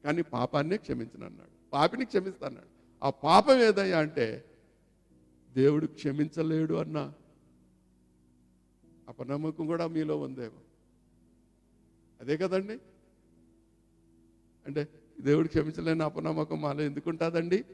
కానీ 0.04 0.22
పాపాన్నే 0.22 0.76
క్షమించనన్నాడు. 0.76 1.70
పాపిని 1.72 2.04
క్షమిస్తాన్నాడు 2.04 2.66
ఆ 3.04 3.10
పాపం 3.10 3.58
ఏదయ్యా 3.58 3.98
అంటే 3.98 4.44
దేవుడు 5.56 5.86
క్షమించలేడు 5.86 6.74
అన్న 6.74 7.12
అపనమ్మకం 9.08 9.66
కూడా 9.66 9.86
మీలో 9.86 10.16
ఉందేమో. 10.16 10.60
అదే 12.20 12.36
కదండి. 12.36 12.78
అంటే 14.66 14.88
దేవుడు 15.20 15.48
క్షమించలేని 15.48 16.02
అపనమ్మకం 16.02 16.60
మాలో 16.60 16.80
ఎందుకుంటుందండి? 16.82 17.64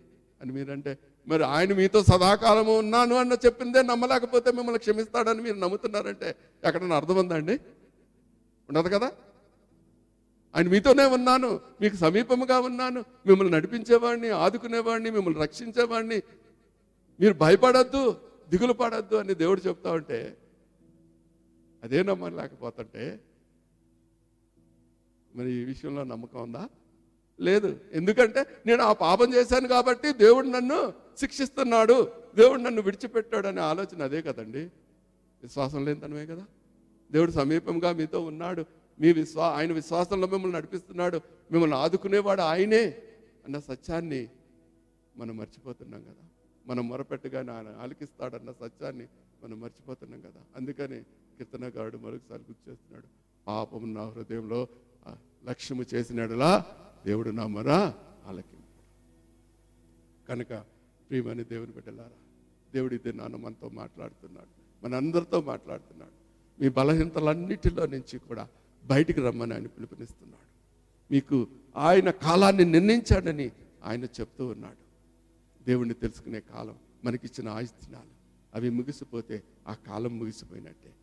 అని 0.44 0.52
మీరంటే 0.52 0.92
మరి 1.26 1.44
ఆయన 1.50 1.72
మీతో 1.74 2.00
సదాకాలము 2.04 2.72
ఉన్నాను 2.78 3.14
అన్న 3.16 3.34
చెప్పిందే 3.44 3.80
నమ్మలేకపోతే 3.82 4.48
మిమ్మల్ని 4.52 4.80
క్షమిస్తాడని 4.80 5.42
మీరు 5.42 5.58
నమ్ముతున్నారంటే 5.58 6.28
ఎక్కడన్నా 6.62 6.96
అర్థం 6.96 7.18
ఉందండి 7.18 7.54
ఉండదు 8.68 8.88
కదా? 8.88 9.08
ఆయన 10.54 10.66
మీతోనే 10.68 11.04
ఉన్నాను 11.14 11.48
మీకు 11.80 11.96
సమీపముగా 11.96 12.58
ఉన్నాను 12.60 13.00
మిమ్మల్ని 13.26 13.52
నడిపించేవాడిని 13.56 14.28
ఆదుకునేవాడిని 14.42 15.10
మిమ్మల్ని 15.10 15.40
రక్షించేవాడిని. 15.40 16.18
మీరు 17.20 17.34
భయపడద్దు 17.40 18.02
దిగులు 18.48 18.74
పడద్దు 18.74 19.16
అని 19.16 19.34
దేవుడు 19.34 19.60
చెప్తా 19.60 19.90
ఉంటే 19.92 20.18
అదే 21.82 22.02
నమ్మలేకపోతుంటే 22.02 23.04
మరి 25.30 25.50
ఈ 25.52 25.64
విషయంలో 25.64 26.02
నమ్మకం 26.04 26.40
ఉందా? 26.42 26.62
లేదు. 27.40 27.80
ఎందుకంటే 27.92 28.46
నేను 28.66 28.82
ఆ 28.82 28.92
పాపం 28.92 29.34
చేశాను 29.34 29.68
కాబట్టి 29.68 30.12
దేవుడు 30.12 30.46
నన్ను 30.46 30.92
శిక్షిస్తున్నాడు. 31.18 32.10
దేవుడు 32.36 32.60
నన్ను 32.60 32.82
విడిచిపెట్టాడు 32.82 33.46
అనే 33.46 33.60
ఆలోచన 33.60 34.02
అదే 34.02 34.22
కదండి. 34.22 34.64
విశ్వాసం 35.42 35.84
లేనితనమే 35.84 36.26
కదా. 36.26 36.46
దేవుడు 37.12 37.30
సమీపంగా 37.30 37.92
మీతో 37.92 38.20
ఉన్నాడు. 38.20 38.64
మీ 39.00 39.12
విశ్వా 39.12 39.48
ఆయన 39.48 39.72
విశ్వాసంలో 39.72 40.26
మిమ్మల్ని 40.26 40.56
నడిపిస్తున్నాడు. 40.56 41.20
మిమ్మల్ని 41.52 41.76
ఆదుకునేవాడు 41.76 42.40
ఆయనే 42.40 42.84
అన్న 43.44 43.58
సత్యాన్ని 43.58 44.28
మనం 45.16 45.36
మర్చిపోతున్నాం 45.36 46.02
కదా. 46.02 46.28
మనం 46.66 46.88
మొరపెట్టగానే 46.88 47.52
ఆయన 47.52 47.66
ఆలకిస్తాడన్న 47.82 48.50
సత్యాన్ని 48.50 49.06
మనం 49.44 49.60
మర్చిపోతున్నాం 49.60 50.20
కదా. 50.20 50.40
అందుకని 50.56 51.00
కీర్తనగాడు 51.02 51.96
మరొకసారి 51.96 52.42
గుర్తు 52.42 52.70
చేస్తున్నాడు. 52.70 53.04
పాపం 53.46 53.94
నా 53.94 54.04
హృదయంలో 54.04 54.68
లక్ష్యము 55.44 55.84
చేసినాడులా 55.94 56.64
దేవుడు 57.06 57.30
నా 57.30 57.46
మొర 57.46 57.70
ఆలకింపు. 58.26 58.82
కనుక 60.28 60.48
ప్రియమని 61.10 61.44
దేవుని 61.44 61.72
బిడ్డలారా 61.72 62.10
దేవుడి 62.74 62.94
ఇది 62.94 63.12
నాన్న 63.12 63.36
మనతో 63.36 63.68
మాట్లాడుతున్నాడు 63.68 64.84
మనందరితో 64.84 65.40
మాట్లాడుతున్నాడు. 65.40 66.10
మీ 66.62 66.68
బలహీనతలన్నిటిలో 66.68 67.86
నుంచి 67.86 68.18
కూడా 68.18 68.48
బయటికి 68.84 69.20
రమ్మని 69.20 69.54
ఆయన 69.54 69.66
పిలుపునిస్తున్నాడు. 69.66 70.44
మీకు 71.12 71.48
ఆయన 71.76 72.10
కాలాన్ని 72.10 72.64
నిర్ణయించాడని 72.64 73.52
ఆయన 73.84 74.04
చెప్తూ 74.04 74.46
ఉన్నాడు. 74.46 74.84
దేవుణ్ణి 75.64 75.94
తెలుసుకునే 75.94 76.40
కాలం 76.40 76.78
మనకిచ్చిన 77.04 77.48
ఆయుధనాలు 77.48 78.14
అవి 78.54 78.70
ముగిసిపోతే 78.70 79.42
ఆ 79.68 79.74
కాలం 79.74 80.18
ముగిసిపోయినట్టే. 80.18 80.94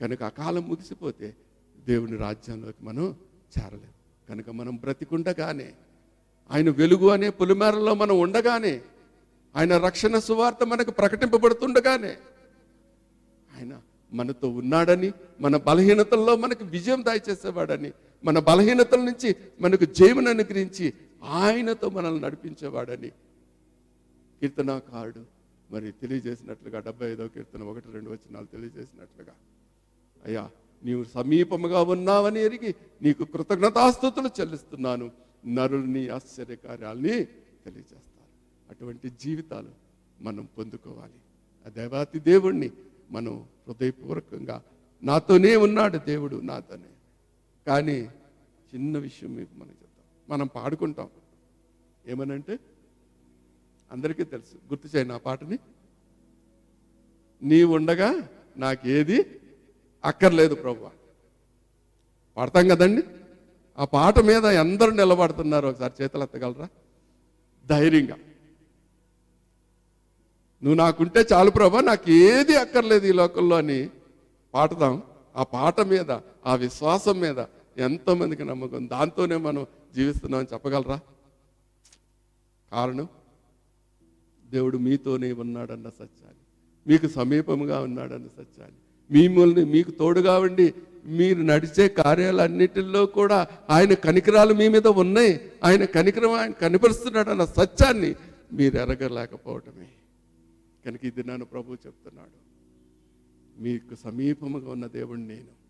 కనుక 0.00 0.22
ఆ 0.22 0.28
కాలం 0.28 0.68
ముగిసిపోతే 0.68 1.36
దేవుని 1.84 2.16
రాజ్యంలోకి 2.16 2.84
మనం 2.84 3.16
చేరలేము 3.58 4.01
కనుక 4.32 4.50
మనం 4.58 4.74
బ్రతికుండగానే 4.76 5.68
ఆయన 6.50 6.68
వెలుగు 6.78 7.08
అనే 7.10 7.28
పులిమేరలో 7.38 7.92
మనం 7.94 8.16
ఉండగానే 8.18 8.74
ఆయన 9.54 9.72
రక్షణ 9.78 10.16
సువార్త 10.18 10.62
మనకు 10.64 10.92
ప్రకటింపబడుతుండగానే 10.92 12.12
ఆయన 13.48 13.72
మనతో 14.12 14.48
ఉన్నాడని 14.60 15.10
మన 15.40 15.56
బలహీనతల్లో 15.66 16.32
మనకు 16.36 16.64
విజయం 16.66 17.00
దయచేసేవాడని 17.02 17.90
మన 18.24 18.38
బలహీనతల 18.40 19.00
నుంచి 19.00 19.30
మనకు 19.60 19.86
జయమును 19.98 20.30
అనుగ్రహించి 20.30 20.86
ఆయనతో 21.38 21.86
మనల్ని 21.90 22.20
నడిపించేవాడని 22.20 23.10
కీర్తనాకారుడు 24.42 25.22
మరి 25.70 25.88
తెలియజేసినట్లుగా 26.00 26.78
డెబ్బై 26.80 27.06
ఐదో 27.06 27.26
కీర్తన 27.34 27.62
ఒకటి 27.70 27.88
రెండు 27.94 28.10
వచ్చినాలు 28.10 28.48
తెలియజేసినట్లుగా 28.54 29.34
అయ్యా 30.16 30.42
నీవు 30.84 31.04
సమీపముగా 31.04 31.82
ఉన్నావని 31.82 32.40
ఎరిగి 32.40 32.74
నీకు 33.02 33.24
కృతజ్ఞతాస్థుతులు 33.24 34.30
చెల్లిస్తున్నాను. 34.40 35.10
నరులు 35.46 35.86
నీ 35.86 36.08
ఆశ్చర్యకార్యాల్ని 36.08 37.24
తెలియజేస్తారు. 37.64 38.22
అటువంటి 38.70 39.10
జీవితాలు 39.10 39.68
మనం 40.20 40.48
పొందుకోవాలి. 40.58 41.12
ఆ 41.66 41.68
దేవాతి 41.68 42.18
దేవుణ్ణి 42.18 42.70
మనం 43.10 43.44
హృదయపూర్వకంగా 43.68 44.62
నాతోనే 45.02 45.56
ఉన్నాడు 45.56 45.98
దేవుడు 45.98 46.36
నాతోనే. 46.36 46.88
కానీ 47.66 48.10
చిన్న 48.74 48.98
విషయం 48.98 49.34
మీకు 49.34 49.54
మనం 49.54 49.68
చెప్తాం. 49.68 50.06
మనం 50.28 50.46
పాడుకుంటాం. 50.46 51.08
ఏమనంటే 52.06 52.58
అందరికీ 53.92 54.24
తెలుసు. 54.24 54.54
గుర్తు 54.54 54.96
చేయను 54.96 55.14
ఆ 55.14 55.18
పాటని. 55.18 55.58
నీవుండగా 57.42 58.10
ఉండగా 58.10 58.28
నాకేది 58.56 59.40
అక్కర్లేదు 60.04 60.54
ప్రభు. 60.54 60.90
పాడతాం 62.36 62.68
కదండి? 62.68 63.02
ఆ 63.78 63.84
పాట 63.84 64.18
మీద 64.18 64.46
అందరూ 64.46 64.90
నిలబడుతున్నారు 64.90 65.68
ఒకసారి 65.68 66.02
చేతులు 66.02 66.22
ఎత్తగలరా? 66.22 66.68
ధైర్యంగా. 67.66 68.14
నువ్వు 70.62 70.74
నాకుంటే 70.74 71.24
చాలు 71.32 71.50
ప్రభా 71.50 71.80
నాకు 71.80 72.10
ఏది 72.10 72.56
అక్కర్లేదు 72.56 73.06
ఈ 73.06 73.12
లోకల్లో 73.12 73.56
అని 73.56 73.90
పాడదాం 74.54 75.02
ఆ 75.36 75.42
పాట 75.42 75.80
మీద 75.80 76.10
ఆ 76.46 76.54
విశ్వాసం 76.54 77.20
మీద 77.20 77.44
ఎంతోమందికి 77.78 78.44
నమ్మకం 78.44 78.88
దాంతోనే 78.88 79.36
మనం 79.36 79.66
జీవిస్తున్నామని 79.94 80.46
చెప్పగలరా? 80.52 81.00
కారణం? 82.72 83.08
దేవుడు 84.50 84.78
మీతోనే 84.78 85.32
ఉన్నాడన్న 85.32 85.88
సత్యాన్ని. 85.88 86.40
మీకు 86.86 87.08
సమీపముగా 87.08 87.80
ఉన్నాడన్న 87.80 88.26
సత్యాన్ని. 88.26 88.76
మిమ్మల్ని 89.12 89.64
మీకు 89.64 89.90
తోడుగా 89.90 90.38
ఉండి 90.38 90.74
మీరు 91.06 91.42
నడిచే 91.42 91.88
కార్యాలన్నిటిల్లో 91.88 93.06
కూడా 93.06 93.46
ఆయన 93.70 93.94
కనికరాలు 93.94 94.54
మీ 94.54 94.68
మీద 94.68 94.86
ఉన్నాయి. 94.86 95.52
ఆయన 95.64 95.84
కనికరం 95.84 96.30
ఆయన 96.30 96.50
కనిపరుస్తున్నాడు 96.50 97.30
అన్న 97.30 97.44
సత్యాన్ని 97.44 98.14
మీరు 98.52 98.76
ఎరగలేకపోవటమే 98.76 99.88
కనుక 100.86 101.04
ఇది 101.04 101.24
నన్ను 101.24 101.44
ప్రభు 101.44 101.74
చెప్తున్నాడు. 101.74 102.52
మీకు 103.62 103.94
సమీపముగా 103.94 104.70
ఉన్న 104.70 104.86
దేవుడు 104.86 105.18
నేను. 105.18 105.62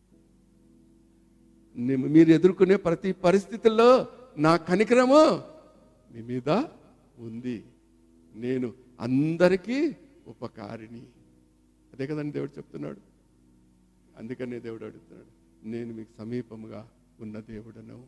మీరు 1.96 2.30
ఎదుర్కొనే 2.30 2.76
ప్రతి 2.76 3.12
పరిస్థితుల్లో 3.12 4.06
నా 4.38 4.56
కనికరము 4.56 5.40
మీ 6.14 6.22
మీద 6.22 6.64
ఉంది. 7.18 7.64
నేను 8.34 8.72
అందరికీ 9.00 9.94
ఉపకారిణి. 10.26 11.02
అదే 11.92 12.06
కదండి 12.06 12.32
దేవుడు 12.32 12.50
చెప్తున్నాడు. 12.58 13.11
అందుకనే 14.18 14.60
దేవుడు 14.60 14.84
అడుగుతున్నాడు 14.84 15.42
నేను 15.66 15.94
మీకు 15.94 16.08
సమీపముగా 16.18 16.90
ఉన్న 17.20 17.40
దేవుడను. 17.40 18.06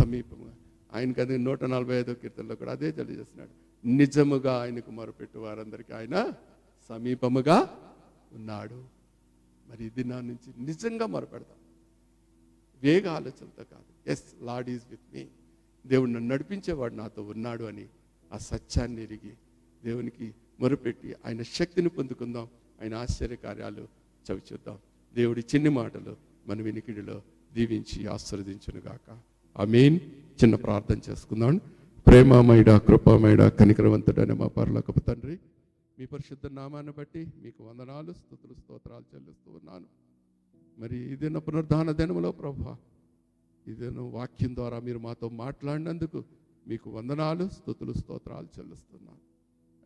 సమీపముగా. 0.00 0.54
ఆయనకి 0.92 1.20
అది 1.20 1.38
నూట 1.38 1.64
నలభై 1.64 1.94
ఐదో 1.94 2.14
కీర్తనలో 2.14 2.54
కూడా 2.54 2.72
అదే 2.72 2.92
తెలియజేస్తున్నాడు. 2.92 3.50
నిజముగా 3.86 4.60
ఆయనకు 4.60 4.90
మొరపెట్టు 4.90 5.38
వారందరికీ 5.38 5.92
ఆయన 5.92 6.32
సమీపముగా 6.88 7.78
ఉన్నాడు. 8.32 8.84
మరి 9.68 9.84
ఇది 9.84 10.04
నా 10.04 10.20
నుంచి 10.20 10.64
నిజంగా 10.64 11.06
మొరపెడతాం. 11.06 11.56
వేగ 12.82 13.08
ఆలోచనతో 13.08 13.64
కాదు. 13.64 14.10
Yes 14.10 14.24
Lord 14.42 14.70
is 14.70 14.82
with 14.90 15.14
me 15.14 15.26
దేవుడు 15.86 16.10
నన్ను 16.10 16.34
నడిపించేవాడు 16.34 16.94
నాతో 16.94 17.22
ఉన్నాడు 17.22 17.64
అని 17.64 17.88
ఆ 18.32 18.38
సత్యాన్ని 18.38 19.02
ఎరిగి 19.02 19.34
దేవునికి 19.84 20.34
మొరపెట్టి 20.60 21.14
ఆయన 21.26 21.42
శక్తిని 21.42 21.88
పొందుకుందాం. 21.88 22.48
ఆయన 22.82 22.94
ఆశ్చర్య 22.94 23.36
కార్యాలు 23.36 23.88
చవి 24.30 24.42
చూద్దాం 24.52 24.78
దేవుడి 25.14 25.40
చిన్ని 25.40 25.70
మాటలు 25.70 26.16
మన 26.46 26.62
వినికిడిలో 26.62 27.22
దీవించి 27.54 28.06
ఆశీర్వదించునుగాక. 28.06 29.18
ఆ 29.56 29.64
మెయిన్ 29.64 30.00
చిన్న 30.40 30.54
ప్రార్థన 30.54 31.00
చేసుకుందాం. 31.10 31.60
ప్రేమామయుడ 32.06 32.76
కృపామయుడ 32.76 33.48
కనికరవంతుడని 33.48 34.34
మా 34.34 34.46
పరలోకపు 34.46 35.00
తండ్రి 35.00 35.38
మీ 35.98 36.06
పరిశుద్ధ 36.06 36.46
నామాన్ని 36.46 36.92
బట్టి 36.98 37.26
మీకు 37.42 37.64
వందనాలు 37.64 38.12
స్థుతులు 38.12 38.54
స్తోత్రాలు 38.54 39.04
చెల్లిస్తూ 39.14 39.50
ఉన్నాను. 39.52 39.86
మరి 40.78 40.96
ఇదిన 40.96 41.38
పునరుద్ధాన 41.38 41.90
దినములో 41.90 42.32
ప్రభా 42.32 42.76
ఇదేను 43.68 44.10
వాక్యం 44.10 44.54
ద్వారా 44.54 44.80
మీరు 44.80 44.98
మాతో 44.98 45.28
మాట్లాడినందుకు 45.28 46.24
మీకు 46.68 46.90
వందనాలు 46.90 47.48
స్థుతులు 47.48 47.92
స్తోత్రాలు 47.92 48.48
చెల్లిస్తున్నాను. 48.58 49.18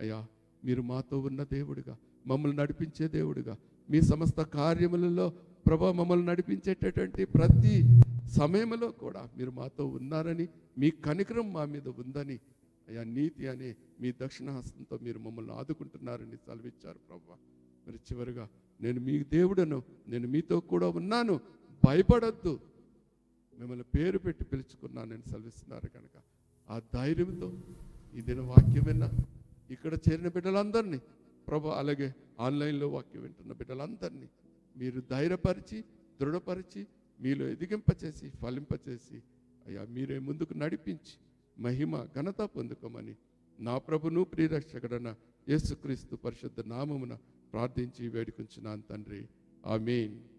అయ్యా 0.01 0.27
మీరు 0.65 0.83
మాతో 0.83 1.19
ఉన్న 1.19 1.43
దేవుడిగా 1.43 1.97
మమ్మల్ని 2.27 2.59
నడిపించే 2.59 3.09
దేవుడిగా 3.09 3.57
మీ 3.89 4.01
సమస్త 4.01 4.43
కార్యములలో 4.43 5.27
ప్రభా 5.67 5.93
మమ్మల్ని 5.93 6.27
నడిపించేటటువంటి 6.27 7.25
ప్రతి 7.25 7.75
సమయంలో 8.37 8.89
కూడా 8.91 9.29
మీరు 9.37 9.51
మాతో 9.51 9.87
ఉన్నారని 9.87 10.49
మీ 10.79 10.91
కనికరం 10.91 11.53
మా 11.53 11.65
మీద 11.65 11.89
ఉందని 11.89 12.37
అయ్యా 12.89 13.05
నీతి 13.05 13.49
అనే 13.49 13.77
మీ 14.01 14.13
దక్షిణహస్తంతో 14.13 14.99
మీరు 15.03 15.19
మమ్మల్ని 15.19 15.53
ఆదుకుంటున్నారని 15.53 16.37
సెలవిచ్చారు 16.37 16.99
ప్రభా. 17.09 17.37
మరి 17.87 17.99
చివరిగా 18.09 18.49
నేను 18.81 19.01
మీ 19.01 19.23
దేవుడను 19.23 19.83
నేను 20.09 20.29
మీతో 20.29 20.61
కూడా 20.61 20.89
ఉన్నాను 20.89 21.41
భయపడద్దు. 21.83 22.61
మిమ్మల్ని 23.59 23.85
పేరు 23.85 24.19
పెట్టి 24.19 24.45
పిలుచుకున్నానని 24.45 25.23
సెలవిస్తున్నారు 25.31 25.89
కనుక. 25.89 26.17
ఆ 26.69 26.81
ధైర్యంతో 26.95 27.49
ఈ 28.15 28.21
దిన 28.21 28.41
వాక్యం 28.41 28.85
విన్న 28.87 29.05
ఇక్కడ 29.71 29.95
చేరిన 29.95 30.29
బిడ్డలందరినీ 30.29 30.99
ప్రభు 31.49 31.69
అలాగే 31.69 32.15
ఆన్లైన్లో 32.41 32.89
వాక్యం 32.89 33.23
వింటున్న 33.23 33.53
బిడ్డలందరినీ 33.53 34.29
మీరు 34.77 35.01
ధైర్యపరిచి 35.01 35.85
దృఢపరిచి 36.21 36.87
మీలో 37.21 37.49
ఎదిగింపచేసి 37.49 38.31
ఫలింపచేసి 38.31 39.23
అయ్యా 39.67 39.85
మీరే 39.85 40.19
ముందుకు 40.19 40.55
నడిపించి 40.55 41.15
మహిమ 41.59 42.05
ఘనత 42.17 42.41
పొందుకోమని 42.43 43.15
నా 43.61 43.79
ప్రభును 43.79 44.25
ప్రియరక్షకుడన 44.25 45.15
యేసుక్రీస్తు 45.49 46.17
పరిశుద్ధ 46.17 46.61
నామమున 46.61 47.19
ప్రార్థించి 47.53 48.09
వేడుకుంటున్నాను 48.09 48.83
తండ్రి. 48.91 49.29
ఆమేన్. 49.67 50.34